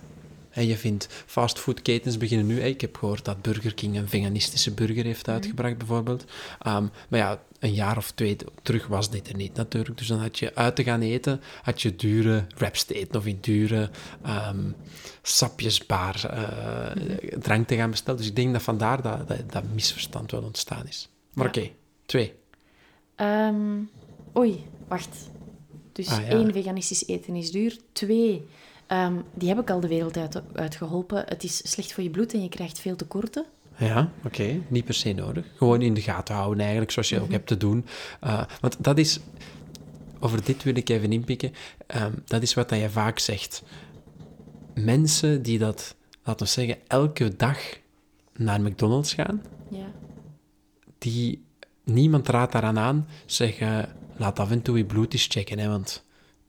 [0.56, 2.62] En je vindt fastfoodketens beginnen nu.
[2.62, 5.36] Ik heb gehoord dat Burger King een veganistische burger heeft mhm.
[5.36, 6.26] uitgebracht, bijvoorbeeld.
[6.68, 9.98] Um, maar ja, een jaar of twee terug was dit er niet natuurlijk.
[9.98, 13.26] Dus dan had je uit te gaan eten, had je dure wraps te eten of
[13.26, 13.90] in dure
[14.28, 14.76] um,
[15.22, 18.20] sapjesbaar uh, drank te gaan bestellen.
[18.20, 21.10] Dus ik denk dat vandaar dat, dat, dat misverstand wel ontstaan is.
[21.34, 21.70] Maar oké,
[22.06, 22.34] twee.
[23.16, 23.90] Um,
[24.38, 25.30] oei, wacht.
[25.92, 27.78] Dus ah, één, veganistisch eten is duur.
[27.92, 28.48] Twee,
[28.92, 31.24] Um, die heb ik al de wereld uit, uitgeholpen.
[31.28, 33.46] Het is slecht voor je bloed en je krijgt veel tekorten.
[33.78, 34.62] Ja, oké.
[34.68, 35.46] Niet per se nodig.
[35.56, 37.34] Gewoon in de gaten houden, eigenlijk, zoals je ook mhm.
[37.34, 37.86] hebt te doen.
[38.24, 39.20] Uh, want dat is...
[40.20, 41.54] Over dit wil ik even inpikken.
[41.96, 43.64] Um, dat is wat dat je vaak zegt.
[44.74, 47.60] Mensen die dat, laten we zeggen, elke dag
[48.36, 49.92] naar McDonald's gaan, ja.
[50.98, 51.44] die...
[51.84, 53.90] Niemand raadt daaraan aan, zeggen...
[54.18, 56.05] Laat af en toe je bloed eens checken, hè, want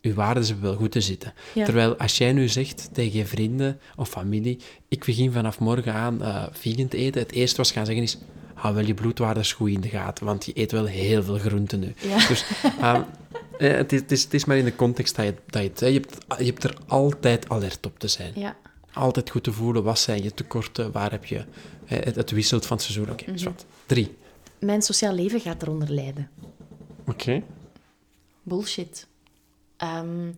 [0.06, 1.34] je waarden ze wel goed te zitten.
[1.54, 6.22] Terwijl als jij nu zegt tegen je vrienden of familie, ik begin vanaf morgen aan
[6.22, 8.18] uh, vegan te eten, het eerste wat ze gaan zeggen is,
[8.54, 11.80] hou wel je bloedwaardes goed in de gaten, want je eet wel heel veel groenten
[11.80, 11.94] nu.
[12.28, 12.44] Dus
[12.82, 13.04] um,
[13.58, 15.80] het, is, het, is, het, is, maar in de context dat je, dat je, het,
[15.80, 18.32] je, hebt, je hebt er altijd alert op te zijn.
[18.34, 18.56] Ja.
[18.92, 21.44] Altijd goed te voelen, wat zijn je tekorten, waar heb je...
[21.84, 23.10] Het, het wisselt van het seizoen.
[23.10, 23.54] Oké, okay, mm
[23.86, 24.16] Drie.
[24.58, 26.30] Mijn sociaal leven gaat eronder lijden.
[27.06, 27.42] Oké.
[28.42, 29.06] Bullshit.
[29.82, 30.36] Um,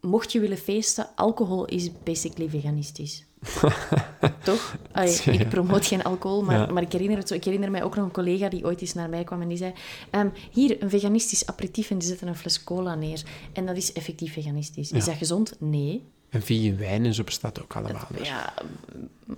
[0.00, 3.24] mocht je willen feesten, alcohol is basically veganistisch.
[4.44, 4.76] Toch?
[5.24, 8.04] ik promoot geen alcohol, maar, maar ik, herinner het zo, ik herinner mij ook nog
[8.04, 9.72] een collega die ooit eens naar mij kwam en die zei:
[10.10, 13.22] um, Hier, een veganistisch aperitief en die zetten een fles cola neer.
[13.52, 14.92] En dat is effectief veganistisch.
[14.92, 15.56] Is dat gezond?
[15.58, 16.04] Nee.
[16.34, 18.06] En vegan wijn en zo bestaat ook allemaal.
[18.16, 18.28] Dus.
[18.28, 18.52] Ja,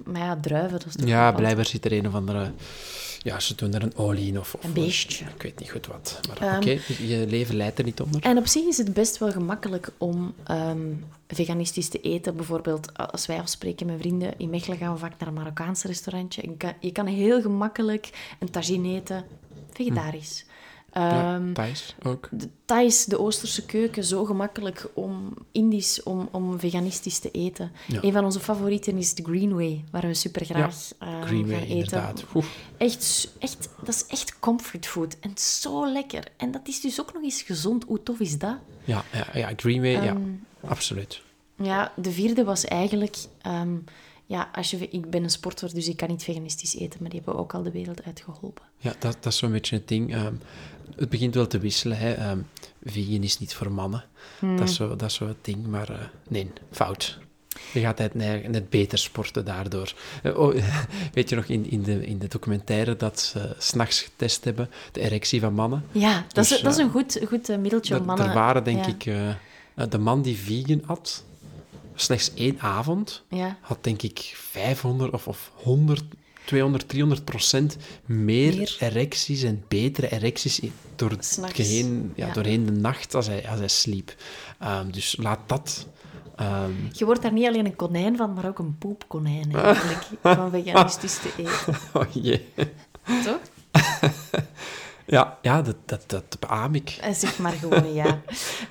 [0.05, 2.53] maar ja, druiven, dat is toch Ja, blijkbaar zit er een of andere...
[3.19, 4.55] Ja, ze doen er een olie in of...
[4.55, 5.25] of Een beestje.
[5.25, 6.21] Ik weet niet goed wat.
[6.29, 8.23] Maar Ehm, oké, je leven leidt er niet onder.
[8.23, 10.93] En op zich is het best wel gemakkelijk om ehm,
[11.29, 12.37] veganistisch te eten.
[12.37, 16.43] Bijvoorbeeld, als wij afspreken met vrienden in Mechelen, gaan we vaak naar een Marokkaans restaurantje.
[16.43, 19.25] Je kan, je kan heel gemakkelijk een tagine eten,
[19.73, 20.45] vegetarisch.
[21.01, 22.29] Ja, Ehm, Thais ook.
[22.33, 27.73] de Thais, de Oosterse keuken, zo gemakkelijk om Indisch, om, om veganistisch te eten.
[27.87, 27.99] Ja.
[28.03, 32.15] Een van onze favorieten is de Greenway, waar we super graag eh, Greenway, gaan eten.
[32.77, 36.25] Echt, echt, dat is echt comfort food en zo lekker.
[36.37, 37.85] En dat is dus ook nog eens gezond.
[37.85, 38.57] Hoe tof is dat?
[38.85, 40.21] Ja, ja, ja, Greenway, ja, Ehm,
[40.67, 41.23] absoluut.
[41.63, 43.17] Ja, de vierde was eigenlijk...
[43.43, 43.75] ehm,
[44.29, 47.21] ja, als je, ik ben een sporter, dus ik kan niet veganistisch eten, maar die
[47.25, 48.65] hebben ook al de wereld uitgeholpen.
[48.79, 50.15] Ja, dat, dat is zo'n beetje het ding.
[50.97, 51.99] Het begint wel te wisselen.
[51.99, 52.13] Hè.
[52.13, 52.39] Ehm,
[52.85, 54.05] vegan is niet voor mannen.
[54.39, 54.57] Hmm.
[54.57, 55.67] Dat, is zo, dat is zo het ding.
[55.67, 57.19] Maar eh, nee, fout.
[57.73, 58.15] Je gaat net,
[58.49, 59.95] net, beter sporten daardoor.
[60.23, 60.55] Eh, oh,
[61.13, 64.71] weet je nog, in, in, de, in de documentaire dat ze s s'nachts getest hebben,
[64.93, 65.85] de erectie van mannen.
[65.93, 68.27] Ja, dat, Dus, is, dat is eh, een goed, goed middeltje om mannen...
[68.27, 69.39] er waren, denk ja,
[69.75, 71.25] ik, de man die vegan at,
[71.95, 76.05] slechts één avond, Ja, had denk ik 500 of, of 100,
[76.47, 78.77] 200, 300 procent meer, Meer.
[78.81, 80.61] erecties en betere erecties
[80.97, 82.33] door het S'nachts, geheen, ja, ja.
[82.33, 84.15] doorheen de nacht als hij, als hij sliep.
[84.59, 85.87] Ehm, dus laat dat.
[86.37, 90.03] ehm, je wordt daar niet alleen een konijn van, maar ook een poepkonijn eigenlijk,
[90.37, 91.75] van veganistisch te eten.
[92.01, 92.49] oh jee.
[93.25, 93.41] Toch?
[95.09, 96.99] Ja, ja dat, dat, dat beaam ik.
[97.01, 98.21] Eh, Zeg maar gewoon ja.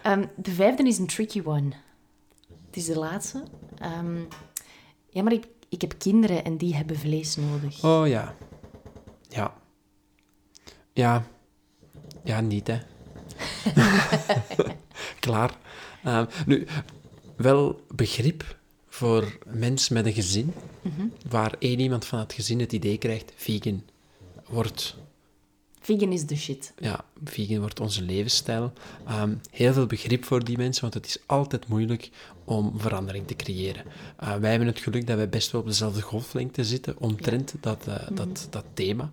[0.02, 1.70] Ehm, de vijfde is een tricky one.
[2.66, 3.44] Het is de laatste.
[5.10, 7.84] Ja, maar ik, ik heb kinderen en die hebben vlees nodig.
[7.84, 8.36] Oh ja.
[9.30, 9.53] Ja.
[10.93, 11.28] Ja.
[12.24, 12.80] Ja, niet hè.
[15.20, 15.57] Klaar.
[16.03, 16.68] Ehm, nu,
[17.36, 18.57] wel begrip
[18.88, 20.53] voor mensen met een gezin,
[21.30, 23.84] waar één iemand van het gezin het idee krijgt, vegan
[24.47, 24.97] wordt
[25.86, 26.74] Vegan is de shit.
[26.80, 28.74] ja, vegan wordt onze levensstijl.
[29.08, 32.10] Ehm, heel veel begrip voor die mensen, want het is altijd moeilijk
[32.44, 33.84] om verandering te creëren.
[34.18, 37.88] Eh, wij hebben het geluk dat wij best wel op dezelfde golflengte zitten omtrent dat,
[37.88, 39.12] eh, dat, dat thema.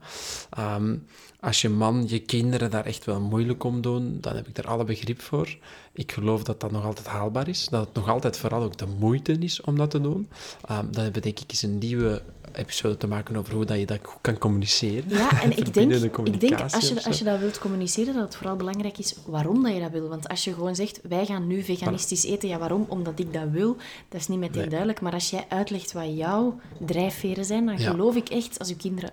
[0.50, 0.96] Ehm,
[1.40, 4.68] als je man, je kinderen daar echt wel moeilijk om doen, dan heb ik daar
[4.68, 5.56] alle begrip voor.
[5.92, 8.86] Ik geloof dat dat nog altijd haalbaar is, dat het nog altijd vooral ook de
[8.86, 10.28] moeite is om dat te doen.
[10.68, 12.22] Ehm, dan hebben we denk ik eens een nieuwe
[12.54, 15.04] episode te maken over hoe dat je dat goed kan communiceren.
[15.08, 15.92] Ja, en ik denk,
[16.24, 19.62] ik denk als, je, als je dat wilt communiceren, dat het vooral belangrijk is waarom
[19.62, 20.08] dat je dat wil.
[20.08, 22.84] Want als je gewoon zegt, wij gaan nu veganistisch eten, ja, waarom?
[22.88, 23.76] Omdat ik dat wil,
[24.08, 24.68] dat is niet meteen Nee.
[24.68, 25.00] duidelijk.
[25.00, 27.90] Maar als jij uitlegt wat jouw drijfveren zijn, dan Ja.
[27.90, 29.10] geloof ik echt, als je kinderen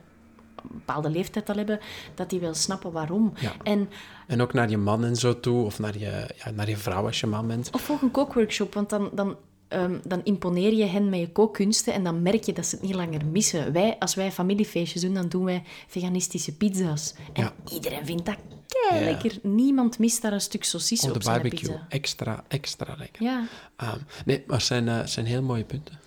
[0.55, 1.79] een bepaalde leeftijd al hebben,
[2.15, 3.33] dat die wel snappen waarom.
[3.39, 3.51] Ja.
[3.63, 3.89] En,
[4.27, 7.05] En ook naar je man en zo toe, of naar je, ja, naar je vrouw
[7.05, 7.69] als je man bent.
[7.71, 9.09] of volg een kookworkshop, want dan...
[9.13, 9.35] dan
[9.69, 12.85] ehm, dan imponeer je hen met je kookkunsten en dan merk je dat ze het
[12.85, 13.71] niet langer missen.
[13.73, 17.13] Wij, als wij familiefeestjes doen, dan doen wij veganistische pizza's.
[17.33, 17.53] En Ja.
[17.71, 18.35] iedereen vindt dat
[18.67, 19.39] kei lekker.
[19.43, 21.69] Niemand mist daar een stuk saucisse Op op, de zijn barbecue.
[21.69, 21.85] pizza.
[21.89, 23.23] Extra, extra lekker.
[23.23, 23.47] Ja.
[23.75, 25.99] Ehm, nee, maar het zijn, eh, zijn heel mooie punten,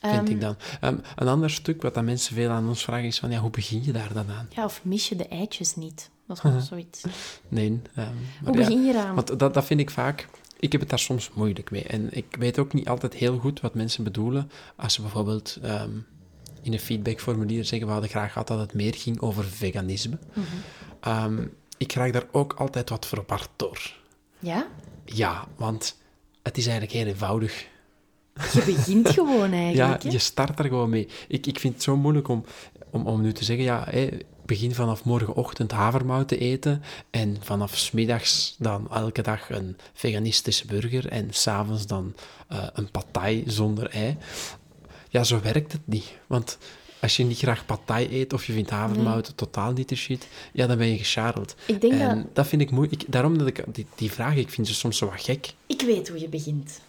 [0.00, 0.56] vind ik dan.
[0.80, 3.50] Ehm, een ander stuk wat dat mensen veel aan ons vragen is van, ja, hoe
[3.50, 4.48] begin je daar dan aan?
[4.54, 6.10] ja, of mis je de eitjes niet?
[6.26, 7.02] Dat is gewoon zoiets.
[7.48, 7.80] Nee.
[7.94, 8.12] maar
[8.44, 9.14] Hoe begin je eraan?
[9.14, 10.28] Want dat, dat vind ik vaak...
[10.60, 11.82] Ik heb het daar soms moeilijk mee.
[11.82, 15.90] En ik weet ook niet altijd heel goed wat mensen bedoelen als ze bijvoorbeeld ehm,
[16.62, 20.18] in een feedbackformulier zeggen we hadden graag gehad dat het meer ging over veganisme.
[20.32, 20.46] Mhm.
[21.00, 21.46] Ehm,
[21.76, 23.92] ik raak daar ook altijd wat verward door.
[24.38, 24.66] Ja?
[25.04, 25.96] Ja, want
[26.42, 27.66] het is eigenlijk heel eenvoudig.
[28.52, 30.02] Je begint gewoon Ja, eigenlijk.
[30.02, 30.10] hè?
[30.10, 31.08] je start er gewoon mee.
[31.28, 32.44] Ik, ik vind het zo moeilijk om,
[32.90, 33.88] om, om nu te zeggen, ja,
[34.48, 40.66] begin vanaf morgenochtend havermout te eten en vanaf 's middags dan elke dag een veganistische
[40.66, 42.14] burger en s'avonds dan
[42.48, 44.16] eh, een patai zonder ei.
[45.08, 46.12] Ja, zo werkt het niet.
[46.26, 46.58] Want
[47.00, 50.66] als je niet graag patai eet of je vindt havermout totaal niet de shit, ja,
[50.66, 51.54] dan ben je gescharreld.
[51.66, 52.46] Ik denk en dat- dat...
[52.46, 53.04] vind ik moeilijk.
[53.12, 55.52] Daarom dat ik die, die vraag, ik vind ze soms zo wat gek.
[55.66, 56.80] Ik weet hoe je begint.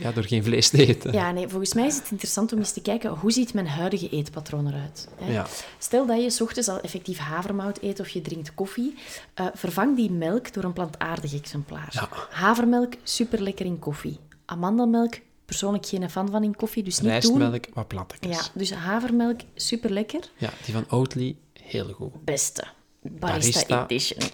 [0.00, 1.12] Ja, door geen vlees te eten.
[1.12, 4.08] Ja, nee, volgens mij is het interessant om eens te kijken hoe ziet mijn huidige
[4.08, 5.08] eetpatroon eruit.
[5.14, 5.32] Hè?
[5.32, 5.46] Ja.
[5.78, 8.94] Stel dat je 's ochtends al effectief havermout eet of je drinkt koffie,
[9.34, 11.88] eh, vervang die melk door een plantaardig exemplaar.
[11.90, 12.08] Ja.
[12.30, 14.18] Havermelk, super lekker in koffie.
[14.44, 17.38] Amandelmelk, persoonlijk geen fan van in koffie, dus niet doen.
[17.38, 18.36] Rijstmelk, wat plattekjes.
[18.36, 20.20] Ja, dus havermelk, super lekker.
[20.36, 22.24] Ja, die van Oatly, heel goed.
[22.24, 22.64] Beste.
[23.02, 23.84] Barista, Barista.
[23.84, 24.30] Edition.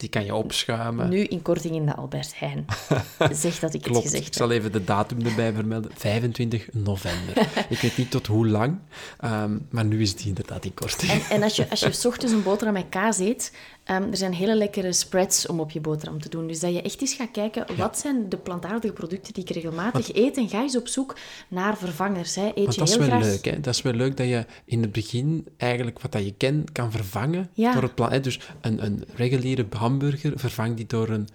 [0.00, 1.08] Die kan je opschuimen.
[1.08, 2.64] Nu in korting in de Albert Heijn.
[3.32, 5.90] Zeg dat ik het gezegd ik zal even de datum erbij vermelden.
[5.94, 7.48] 25 november.
[7.68, 8.78] ik weet niet tot hoe lang,
[9.18, 11.10] ehm, maar nu is die inderdaad in korting.
[11.10, 13.52] En, en als je, als je 's ochtends een boterham met kaas eet,
[13.84, 16.46] Ehm, er zijn hele lekkere spreads om op je boterham te doen.
[16.46, 20.14] Dus dat je echt eens gaat kijken, wat zijn de plantaardige producten die ik regelmatig
[20.14, 20.36] eet?
[20.36, 21.16] En ga eens op zoek
[21.48, 22.34] naar vervangers.
[22.34, 22.46] Hè.
[22.46, 23.22] Eet Want je dat is wel graag...
[23.22, 23.60] leuk, hè?
[23.60, 26.90] Dat is wel leuk dat je in het begin eigenlijk wat dat je kent kan
[26.90, 27.72] vervangen Ja.
[27.72, 28.10] door het plan.
[28.10, 28.20] hè.
[28.20, 31.28] Dus een, een reguliere hamburger vervang die door een...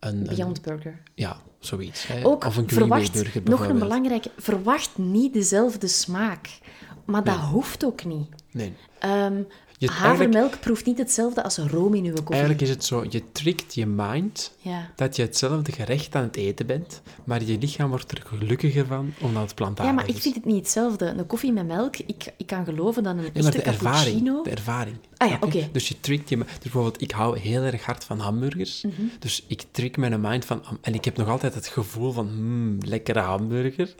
[0.00, 1.02] een, een Beyond Burger.
[1.14, 2.06] ja, zoiets.
[2.06, 2.24] Hè?
[2.26, 6.58] Ook of een verwacht, burger nog een belangrijke, verwacht niet dezelfde smaak.
[7.04, 8.28] Maar dat hoeft ook niet.
[8.52, 8.72] Nee.
[8.98, 9.42] Ehm,
[9.78, 12.30] Je- havermelk proeft niet hetzelfde als room in uw koffie.
[12.30, 14.90] Eigenlijk is het zo, je trickt je mind Ja.
[14.96, 19.12] dat je hetzelfde gerecht aan het eten bent, maar je lichaam wordt er gelukkiger van
[19.20, 20.22] omdat het ja, plantaardig maar ik is.
[20.22, 21.06] vind het niet hetzelfde.
[21.06, 23.94] Een koffie met melk, ik, ik kan geloven dat een echte de ervaring.
[24.04, 24.42] cappuccino...
[24.42, 24.96] De ervaring.
[25.16, 25.68] Ah ja, oké.
[25.72, 26.36] Dus je trickt je...
[26.36, 28.82] Dus bijvoorbeeld, ik hou heel erg hard van hamburgers.
[28.82, 28.92] Mhm.
[29.18, 30.62] Dus ik trick mijn mind van...
[30.80, 32.26] En ik heb nog altijd het gevoel van...
[32.28, 33.94] Hmm, lekkere hamburger.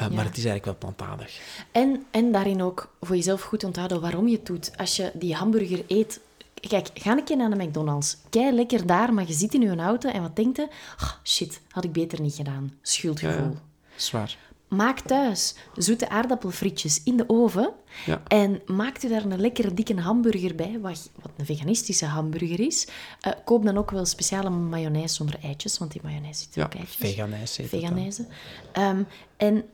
[0.00, 1.40] Uh, Maar het is eigenlijk wel plantaardig.
[1.72, 4.76] En, en daarin ook voor jezelf goed onthouden waarom je het doet.
[4.76, 6.20] Als je die hamburger eet...
[6.68, 8.16] Kijk, ga een keer naar de McDonald's.
[8.30, 10.68] Kei lekker daar, maar je zit in je auto en wat denkt je?
[10.98, 12.72] Ah, shit, had ik beter niet gedaan.
[12.82, 13.56] Schuldgevoel.
[13.96, 14.36] Zwaar.
[14.68, 17.72] Maak thuis zoete aardappelfrietjes in de oven.
[18.06, 18.22] Ja.
[18.26, 22.88] En maak u daar een lekkere dikke hamburger bij, wat, wat een veganistische hamburger is.
[23.20, 26.74] Eh, koop dan ook wel speciale mayonaise zonder eitjes, want die mayonaise zit Ja, ook
[26.74, 26.96] eitjes.
[26.96, 28.26] veganijs heet.
[28.72, 29.02] Ehm,
[29.36, 29.64] en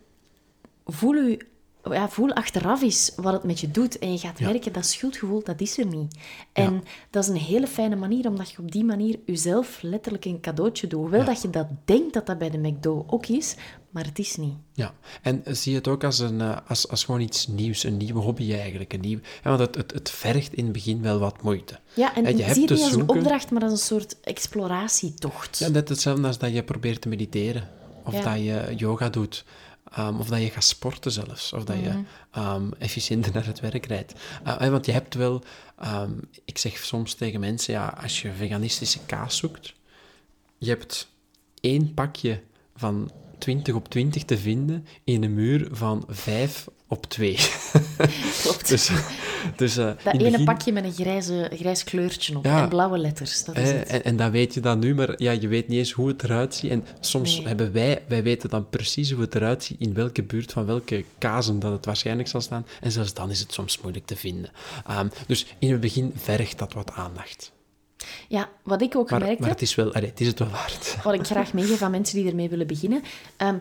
[0.87, 1.39] voel u...
[1.91, 3.99] Ja, voel achteraf eens wat het met je doet.
[3.99, 4.51] En je gaat Ja.
[4.51, 6.15] merken, dat schuldgevoel, dat is er niet.
[6.53, 10.41] En dat is een hele fijne manier, omdat je op die manier jezelf letterlijk een
[10.41, 11.01] cadeautje doet.
[11.01, 13.55] Hoewel dat je dat denkt dat dat bij de McDo ook is,
[13.91, 14.55] maar het is niet.
[14.73, 18.21] Ja, en zie het ook als, een, eh, als, als gewoon iets nieuws, een nieuwe
[18.21, 18.93] hobby eigenlijk.
[18.93, 21.79] Een nieuw, ja, want het, het, het vergt in het begin wel wat moeite.
[21.95, 24.21] Ja, en je zie hebt het te niet als een opdracht, maar als een soort
[24.21, 25.59] exploratietocht.
[25.59, 27.69] Ja, net hetzelfde als dat je probeert te mediteren.
[28.05, 28.23] Of Ja.
[28.23, 29.45] dat je yoga doet.
[29.95, 31.53] Ehm, of dat je gaat sporten zelfs.
[31.53, 31.85] Of dat Mhm.
[31.85, 34.13] je ehm, efficiënter naar het werk rijdt.
[34.45, 35.43] Eh, want je hebt wel...
[35.79, 36.13] ehm,
[36.45, 39.75] ik zeg soms tegen mensen, ja, als je veganistische kaas zoekt,
[40.59, 41.09] je hebt
[41.61, 42.41] één pakje
[42.77, 46.67] van 20 op 20 te vinden in een muur van 5
[46.97, 47.39] op 2.
[48.43, 48.69] Klopt.
[48.73, 48.91] dus
[49.57, 52.63] dus eh, dat ene begin- pakje met een grijze, grijs kleurtje op Ja.
[52.63, 53.89] en blauwe letters, dat is Eh, het.
[53.89, 56.23] en, en dat weet je dan nu, maar ja, je weet niet eens hoe het
[56.23, 56.71] eruit ziet.
[56.71, 57.47] En soms Nee.
[57.47, 61.05] hebben wij, wij weten dan precies hoe het eruit ziet, in welke buurt van welke
[61.19, 62.67] kazen dat het waarschijnlijk zal staan.
[62.81, 64.51] En zelfs dan is het soms moeilijk te vinden.
[64.87, 67.53] Ehm, dus in het begin vergt dat wat aandacht.
[68.29, 70.49] Ja, wat ik ook Maar, gemerkt maar het is wel, allee, het is het wel
[70.49, 70.97] waard.
[71.03, 73.03] wat ik graag meegeef aan mensen die ermee willen beginnen.
[73.37, 73.57] ehm,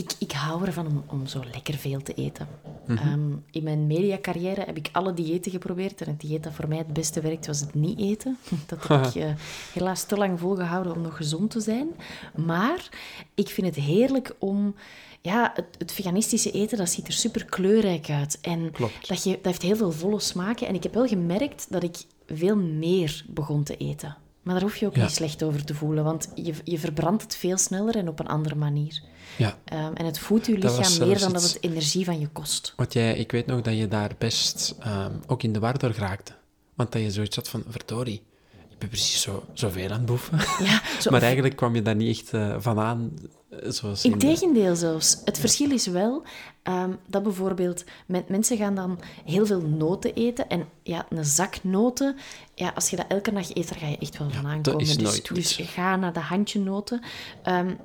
[0.00, 2.48] ik, ik hou ervan om, om zo lekker veel te eten.
[2.86, 2.98] Mhm.
[2.98, 6.00] Ehm, in mijn mediacarrière heb ik alle diëten geprobeerd.
[6.00, 8.38] En het dieet dat voor mij het beste werkt, was het niet eten.
[8.66, 9.30] Dat heb ik eh,
[9.72, 11.88] helaas te lang volgehouden om nog gezond te zijn.
[12.36, 12.88] Maar
[13.34, 14.74] ik vind het heerlijk om...
[15.22, 18.38] Ja, het, het veganistische eten, dat ziet er super kleurrijk uit.
[18.40, 19.08] En Klopt.
[19.08, 20.66] Dat, je, dat heeft heel veel volle smaken.
[20.66, 21.96] En ik heb wel gemerkt dat ik
[22.26, 24.16] veel meer begon te eten.
[24.42, 25.02] Maar daar hoef je ook Ja.
[25.02, 28.28] niet slecht over te voelen, want je, je verbrandt het veel sneller en op een
[28.28, 29.02] andere manier.
[29.40, 32.28] Ja, Ehm, en het voedt je was lichaam meer dan dat het energie van je
[32.28, 32.72] kost.
[32.76, 35.92] want jij, ik weet nog dat je daar best ehm, ook in de war door
[35.96, 36.32] raakte.
[36.74, 38.22] Want dat je zoiets had van, verdorie,
[38.70, 40.38] ik ben precies zo, zoveel aan het boeven.
[40.64, 43.12] Ja, zo, maar eigenlijk kwam je daar niet echt eh, van aan,
[43.50, 45.20] eh, zoals in de- Integendeel zelfs.
[45.24, 46.22] Het verschil is wel
[46.62, 50.48] ehm, dat bijvoorbeeld met, mensen gaan dan heel veel noten eten.
[50.48, 52.16] En ja, een zak noten,
[52.54, 54.80] ja, als je dat elke dag eet, daar ga je echt wel van aankomen.
[54.80, 57.00] is dus, dus ga naar de handje noten.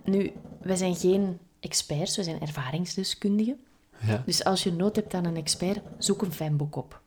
[0.05, 0.31] Nu,
[0.61, 3.57] wij zijn geen experts, we zijn ervaringsdeskundigen.
[4.05, 4.23] Ja.
[4.25, 7.01] Dus als je nood hebt aan een expert, zoek een fijn boek op.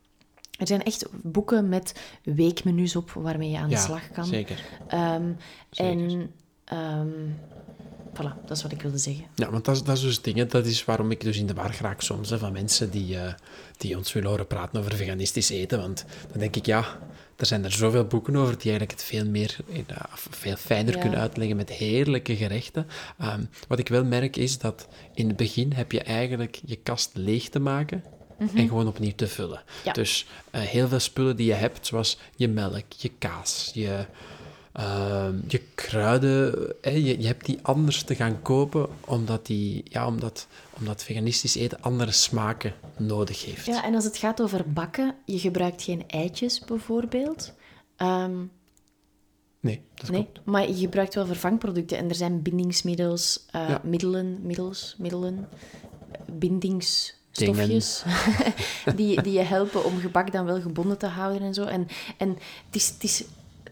[0.59, 4.27] Er zijn echt boeken met weekmenu's op waarmee je aan de Ja, slag kan.
[4.27, 4.65] zeker.
[4.89, 5.23] Ehm,
[5.75, 6.31] en
[6.65, 7.09] ehm,
[8.15, 9.25] voilà, dat is wat ik wilde zeggen.
[9.35, 10.37] Ja, want dat, is- dat is dus het ding.
[10.37, 10.47] hè.
[10.47, 13.35] Dat is waarom ik dus in de war raak soms hè, van mensen die, eh,
[13.77, 15.79] die ons willen horen praten over veganistisch eten.
[15.81, 16.99] Want dan denk ik, ja,
[17.39, 19.97] er zijn er zoveel boeken over die eigenlijk het veel meer, eh,
[20.31, 21.01] veel fijner Ja.
[21.01, 22.87] kunnen uitleggen met heerlijke gerechten.
[23.19, 27.11] Ehm, wat ik wel merk is dat in het begin heb je eigenlijk je kast
[27.15, 28.05] leeg te maken
[28.39, 29.63] en gewoon opnieuw te vullen.
[29.67, 29.75] Mhm.
[29.85, 29.93] Ja.
[29.93, 34.07] Dus eh, heel veel spullen die je hebt, zoals je melk, je kaas, je,
[34.79, 40.07] ehm, je kruiden, hè, je, je hebt die anders te gaan kopen, omdat, die, ja,
[40.07, 40.47] omdat,
[40.79, 43.67] omdat veganistisch eten andere smaken nodig heeft.
[43.67, 47.53] Ja, en als het gaat over bakken, je gebruikt geen eitjes bijvoorbeeld.
[47.97, 48.37] Ehm,
[49.61, 50.47] Nee, dat nee, klopt.
[50.47, 51.99] maar je gebruikt wel vervangproducten.
[51.99, 53.81] En er zijn bindingsmiddels, eh, Ja.
[53.85, 55.49] middelen, middels, middelen,
[56.27, 58.03] bindingsstofjes,
[58.97, 61.65] die, die je helpen om gebak dan wel gebonden te houden en zo.
[61.65, 62.29] En, en
[62.67, 63.25] het, is, het, is,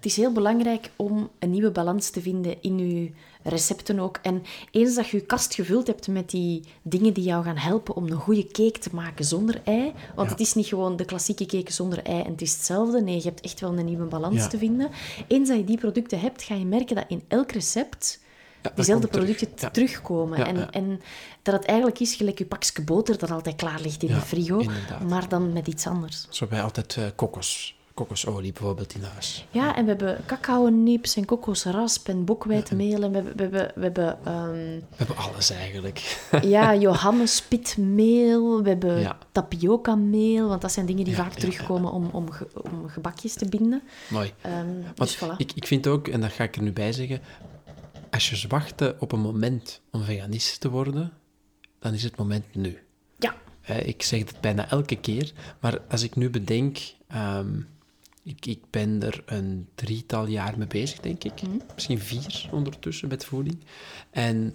[0.07, 3.11] is heel belangrijk om een nieuwe balans te vinden in je
[3.42, 4.18] recepten ook.
[4.22, 7.96] En eens dat je je kast gevuld hebt met die dingen die jou gaan helpen
[7.96, 10.34] om een goede cake te maken zonder ei, want Ja.
[10.36, 13.02] het is niet gewoon de klassieke cake zonder ei en het is hetzelfde.
[13.02, 14.46] Nee, je hebt echt wel een nieuwe balans Ja.
[14.46, 14.90] te vinden.
[15.28, 18.20] Eens dat je die producten hebt, ga je merken dat in elk recept
[18.74, 19.24] diezelfde terug.
[19.24, 19.70] producten Ja.
[19.70, 20.38] terugkomen.
[20.38, 20.70] Ja, en, ja.
[20.70, 21.00] en
[21.42, 24.59] dat het eigenlijk is gelijk je pakje boter dat altijd klaar ligt in de frigo,
[24.59, 25.09] inderdaad.
[25.09, 26.26] maar dan met iets anders.
[26.30, 29.47] Zo wij altijd eh, kokos, kokosolie bijvoorbeeld in huis.
[29.51, 33.82] Ja, en we hebben cacao-nips en kokosrasp en bokwijtmeel en we hebben, we hebben, we
[33.82, 36.18] hebben ehm, We hebben alles eigenlijk.
[36.42, 39.18] ja, Johannespitmeel, we hebben Ja.
[39.32, 43.34] tapioca-meel, want dat zijn dingen die Ja, vaak ja, terugkomen om, om, ge- om gebakjes
[43.34, 43.82] te binden.
[44.09, 44.32] Mooi.
[44.97, 45.36] Want dus voilà.
[45.36, 47.20] ik, ik vind ook, en dat ga ik er nu bij zeggen,
[48.11, 51.12] als je wachtte op een moment om veganist te worden,
[51.78, 52.78] dan is het moment nu.
[53.18, 53.34] Ja,
[53.74, 56.78] ik zeg het bijna elke keer, maar als ik nu bedenk,
[57.09, 57.61] ehm,
[58.27, 61.33] ik, ik ben er een drietal jaar mee bezig, denk ik.
[61.74, 63.59] Misschien vier ondertussen met voeding.
[64.11, 64.55] En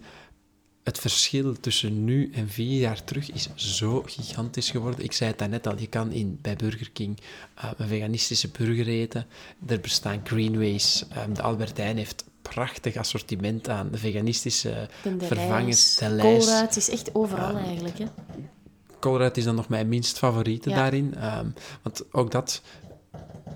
[0.84, 5.04] het verschil tussen nu en vier jaar terug is zo gigantisch geworden.
[5.04, 7.20] Ik zei het daarnet al, je kan in, bij Burger King
[7.56, 9.26] eh, een veganistische burger eten.
[9.68, 11.06] Er bestaan greenways.
[11.10, 15.96] Ehm, de Albert Heijn heeft prachtig assortiment aan veganistische de vervangers.
[15.96, 16.22] Delijs.
[16.46, 17.98] koolruit, het is echt overal eigenlijk.
[17.98, 18.06] Hè.
[19.34, 20.76] Is dan nog mijn minst favoriete Ja.
[20.76, 21.16] daarin.
[21.16, 21.48] Ehm,
[21.82, 22.62] want ook dat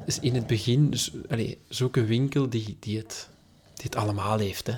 [0.05, 3.29] is in het begin dus, allee, zoek een winkel die, die, het,
[3.73, 4.67] die het allemaal heeft.
[4.67, 4.73] Hè.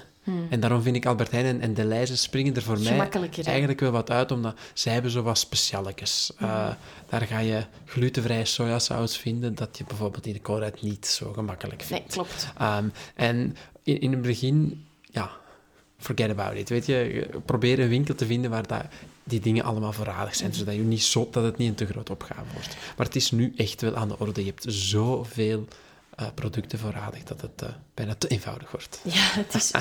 [0.50, 3.30] En daarom vind ik Albert Heijn en, en De springen er voor mij Hmm.
[3.44, 6.32] Eigenlijk wel wat uit, omdat zij hebben zo wat specialekes.
[6.38, 6.70] Eh,
[7.10, 11.80] daar ga je glutenvrije sojasaus vinden, dat je bijvoorbeeld in de koolruit niet zo gemakkelijk
[11.80, 12.14] Nee, vindt.
[12.14, 12.48] klopt.
[12.58, 15.32] Ehm, en in, in het begin, ja,
[15.98, 16.70] forget about it.
[16.70, 18.86] Weet je, probeer een winkel te vinden waar dat,
[19.28, 22.10] die dingen allemaal voorradig zijn, zodat je niet zot, dat het niet een te groot
[22.10, 22.76] opgave wordt.
[22.98, 24.42] Maar het is nu echt wel aan de orde.
[24.42, 25.68] Je hebt zoveel
[26.16, 29.00] eh, producten voorradig dat het eh, bijna te eenvoudig wordt.
[29.14, 29.72] Ja, het is,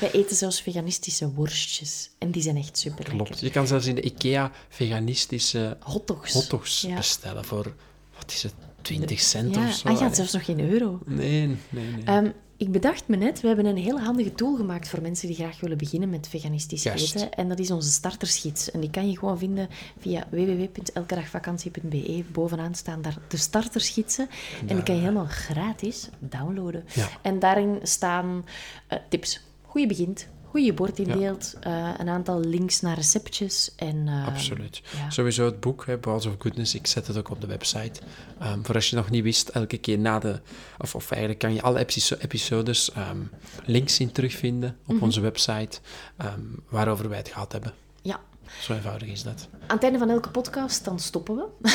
[0.00, 2.10] wij eten zelfs veganistische worstjes.
[2.18, 3.40] En die zijn echt super Klopt.
[3.40, 6.32] Je kan zelfs in de IKEA veganistische Hotdogs.
[6.32, 6.96] hotdogs Ja.
[6.96, 7.74] bestellen voor,
[8.18, 9.88] wat is het, 20 cent Ja, of zo.
[9.88, 10.98] ah, ja, zelfs nog geen euro.
[11.06, 12.04] Nee, nee, nee.
[12.04, 15.36] Ehm, ik bedacht me net, we hebben een hele handige tool gemaakt voor mensen die
[15.36, 17.14] graag willen beginnen met veganistisch Juist.
[17.14, 17.32] eten.
[17.32, 18.70] En dat is onze startersgids.
[18.70, 22.24] En die kan je gewoon vinden via www.elkedagvakantie.be.
[22.32, 24.28] Bovenaan staan daar de startersgidsen.
[24.66, 26.84] En die kan je helemaal gratis downloaden.
[26.94, 27.08] Ja.
[27.22, 28.44] En daarin staan
[28.86, 29.40] eh, tips.
[29.62, 30.28] Hoe je begint,
[30.64, 33.72] je bord indeelt, eh, een aantal links naar receptjes.
[33.76, 34.82] En, eh, Absoluut.
[34.96, 35.10] ja.
[35.10, 38.00] Sowieso het boek, hè, Balls of Goodness, ik zet het ook op de website.
[38.38, 40.40] Ehm, voor als je nog niet wist, elke keer na de...
[40.78, 43.18] Of, of eigenlijk kan je alle episo- episodes ehm,
[43.64, 45.04] links in terugvinden op Mhm.
[45.04, 45.78] onze website,
[46.16, 47.72] ehm, waarover wij het gehad hebben.
[48.02, 48.20] Ja.
[48.60, 49.48] Zo eenvoudig is dat.
[49.66, 51.44] Aan het einde van elke podcast, dan stoppen we.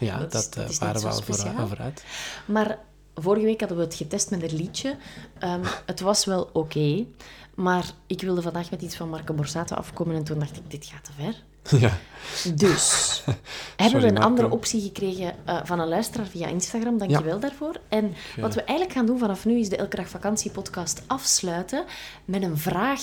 [0.00, 1.24] Ja, Dat eh, waren niet we al vooruit.
[1.24, 1.66] speciaal.
[1.68, 2.04] vooruit.
[2.46, 2.78] Maar
[3.14, 4.96] vorige week hadden we het getest met een liedje.
[5.86, 7.04] Het was wel oké.
[7.54, 10.16] Maar ik wilde vandaag met iets van Marco Borsato afkomen.
[10.16, 11.42] En toen dacht ik, dit gaat te ver.
[11.80, 11.98] ja.
[12.54, 13.22] Dus
[13.76, 14.28] hebben we een Marco.
[14.28, 16.98] andere optie gekregen eh, van een luisteraar via Instagram.
[16.98, 17.80] Dankjewel daarvoor.
[17.88, 21.84] En wat we eigenlijk gaan doen vanaf nu is de Elke Dag Vakantie podcast afsluiten
[22.24, 23.00] met een vraag.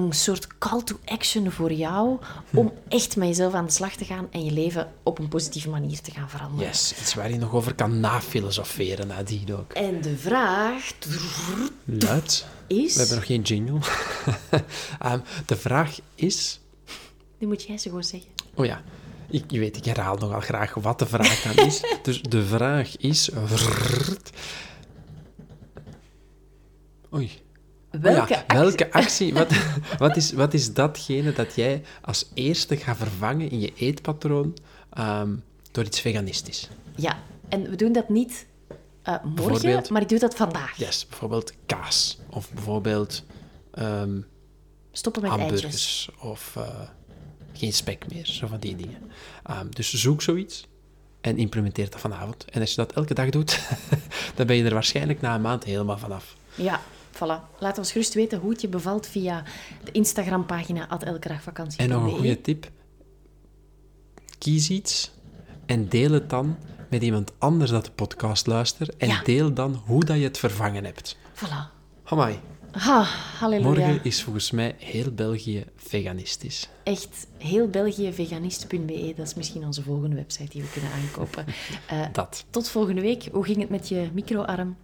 [0.00, 2.18] Een soort call to action voor jou
[2.54, 5.68] om echt met jezelf aan de slag te gaan en je leven op een positieve
[5.68, 6.66] manier te gaan veranderen.
[6.66, 9.72] Yes, iets waar je nog over kan nafilosoferen nadien ook.
[9.72, 10.92] En de vraag
[11.84, 12.46] Luid.
[12.66, 12.92] is...
[12.92, 13.78] We hebben nog geen jingle.
[14.98, 16.60] Ehm, de vraag is...
[17.38, 18.30] Die moet jij ze gewoon zeggen.
[18.54, 18.82] Oh ja,
[19.30, 21.82] ik, je weet, ik herhaal nogal graag wat de vraag dan is.
[22.02, 23.30] dus de vraag is...
[27.14, 27.42] Oei.
[27.94, 29.32] Oh Welke ja, welke actie...
[29.32, 29.52] Wat,
[29.98, 34.56] wat, is, wat is datgene dat jij als eerste gaat vervangen in je eetpatroon
[34.92, 35.34] ehm,
[35.70, 36.68] door iets veganistisch?
[36.96, 37.18] Ja,
[37.48, 38.46] en we doen dat niet
[39.02, 40.76] eh, morgen, maar ik doe dat vandaag.
[40.76, 42.18] Yes, bijvoorbeeld kaas.
[42.30, 43.22] Of bijvoorbeeld
[43.74, 44.20] ehm,
[44.92, 45.50] Stoppen met eitjes.
[45.50, 46.10] hamburgers.
[46.20, 46.80] Of eh,
[47.52, 48.26] geen spek meer.
[48.26, 48.98] Zo van die dingen.
[49.44, 50.68] Ehm, dus zoek zoiets
[51.20, 52.44] en implementeer dat vanavond.
[52.44, 53.60] En als je dat elke dag doet,
[54.36, 56.36] dan ben je er waarschijnlijk na een maand helemaal vanaf.
[56.54, 56.80] Ja,
[57.14, 57.58] voilà.
[57.58, 59.42] Laat ons gerust weten hoe het je bevalt via
[59.84, 61.78] de Instagram-pagina at elke dag vakantie.
[61.80, 62.70] En nog een goede tip.
[64.38, 65.10] Kies iets
[65.66, 66.56] en deel het dan
[66.90, 68.96] met iemand anders dat de podcast luistert.
[68.96, 69.22] En Ja.
[69.22, 71.16] deel dan hoe dat je het vervangen hebt.
[71.34, 71.78] Voilà.
[72.04, 72.38] Amai,
[72.70, 73.02] Ha,
[73.38, 73.68] halleluja.
[73.68, 76.68] morgen is volgens mij heel België veganistisch.
[76.82, 81.44] Echt, heel België veganist.be, dat is misschien onze volgende website die we kunnen aankopen.
[81.86, 82.44] Eh, Dat.
[82.50, 83.28] tot volgende week.
[83.32, 84.76] Hoe ging het met je microarm?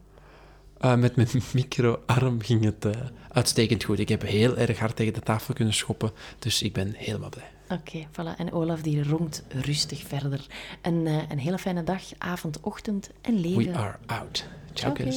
[0.78, 2.92] Ah, met mijn microarm ging het eh,
[3.28, 3.98] uitstekend goed.
[3.98, 7.50] Ik heb heel erg hard tegen de tafel kunnen schoppen, dus ik ben helemaal blij.
[7.68, 8.36] Oké, voilà.
[8.38, 10.46] En Olaf die ronkt rustig verder.
[10.80, 13.72] En, eh, een hele fijne dag, avond, ochtend en leven.
[13.72, 14.44] We are out.
[14.72, 15.14] Ciao, Ciao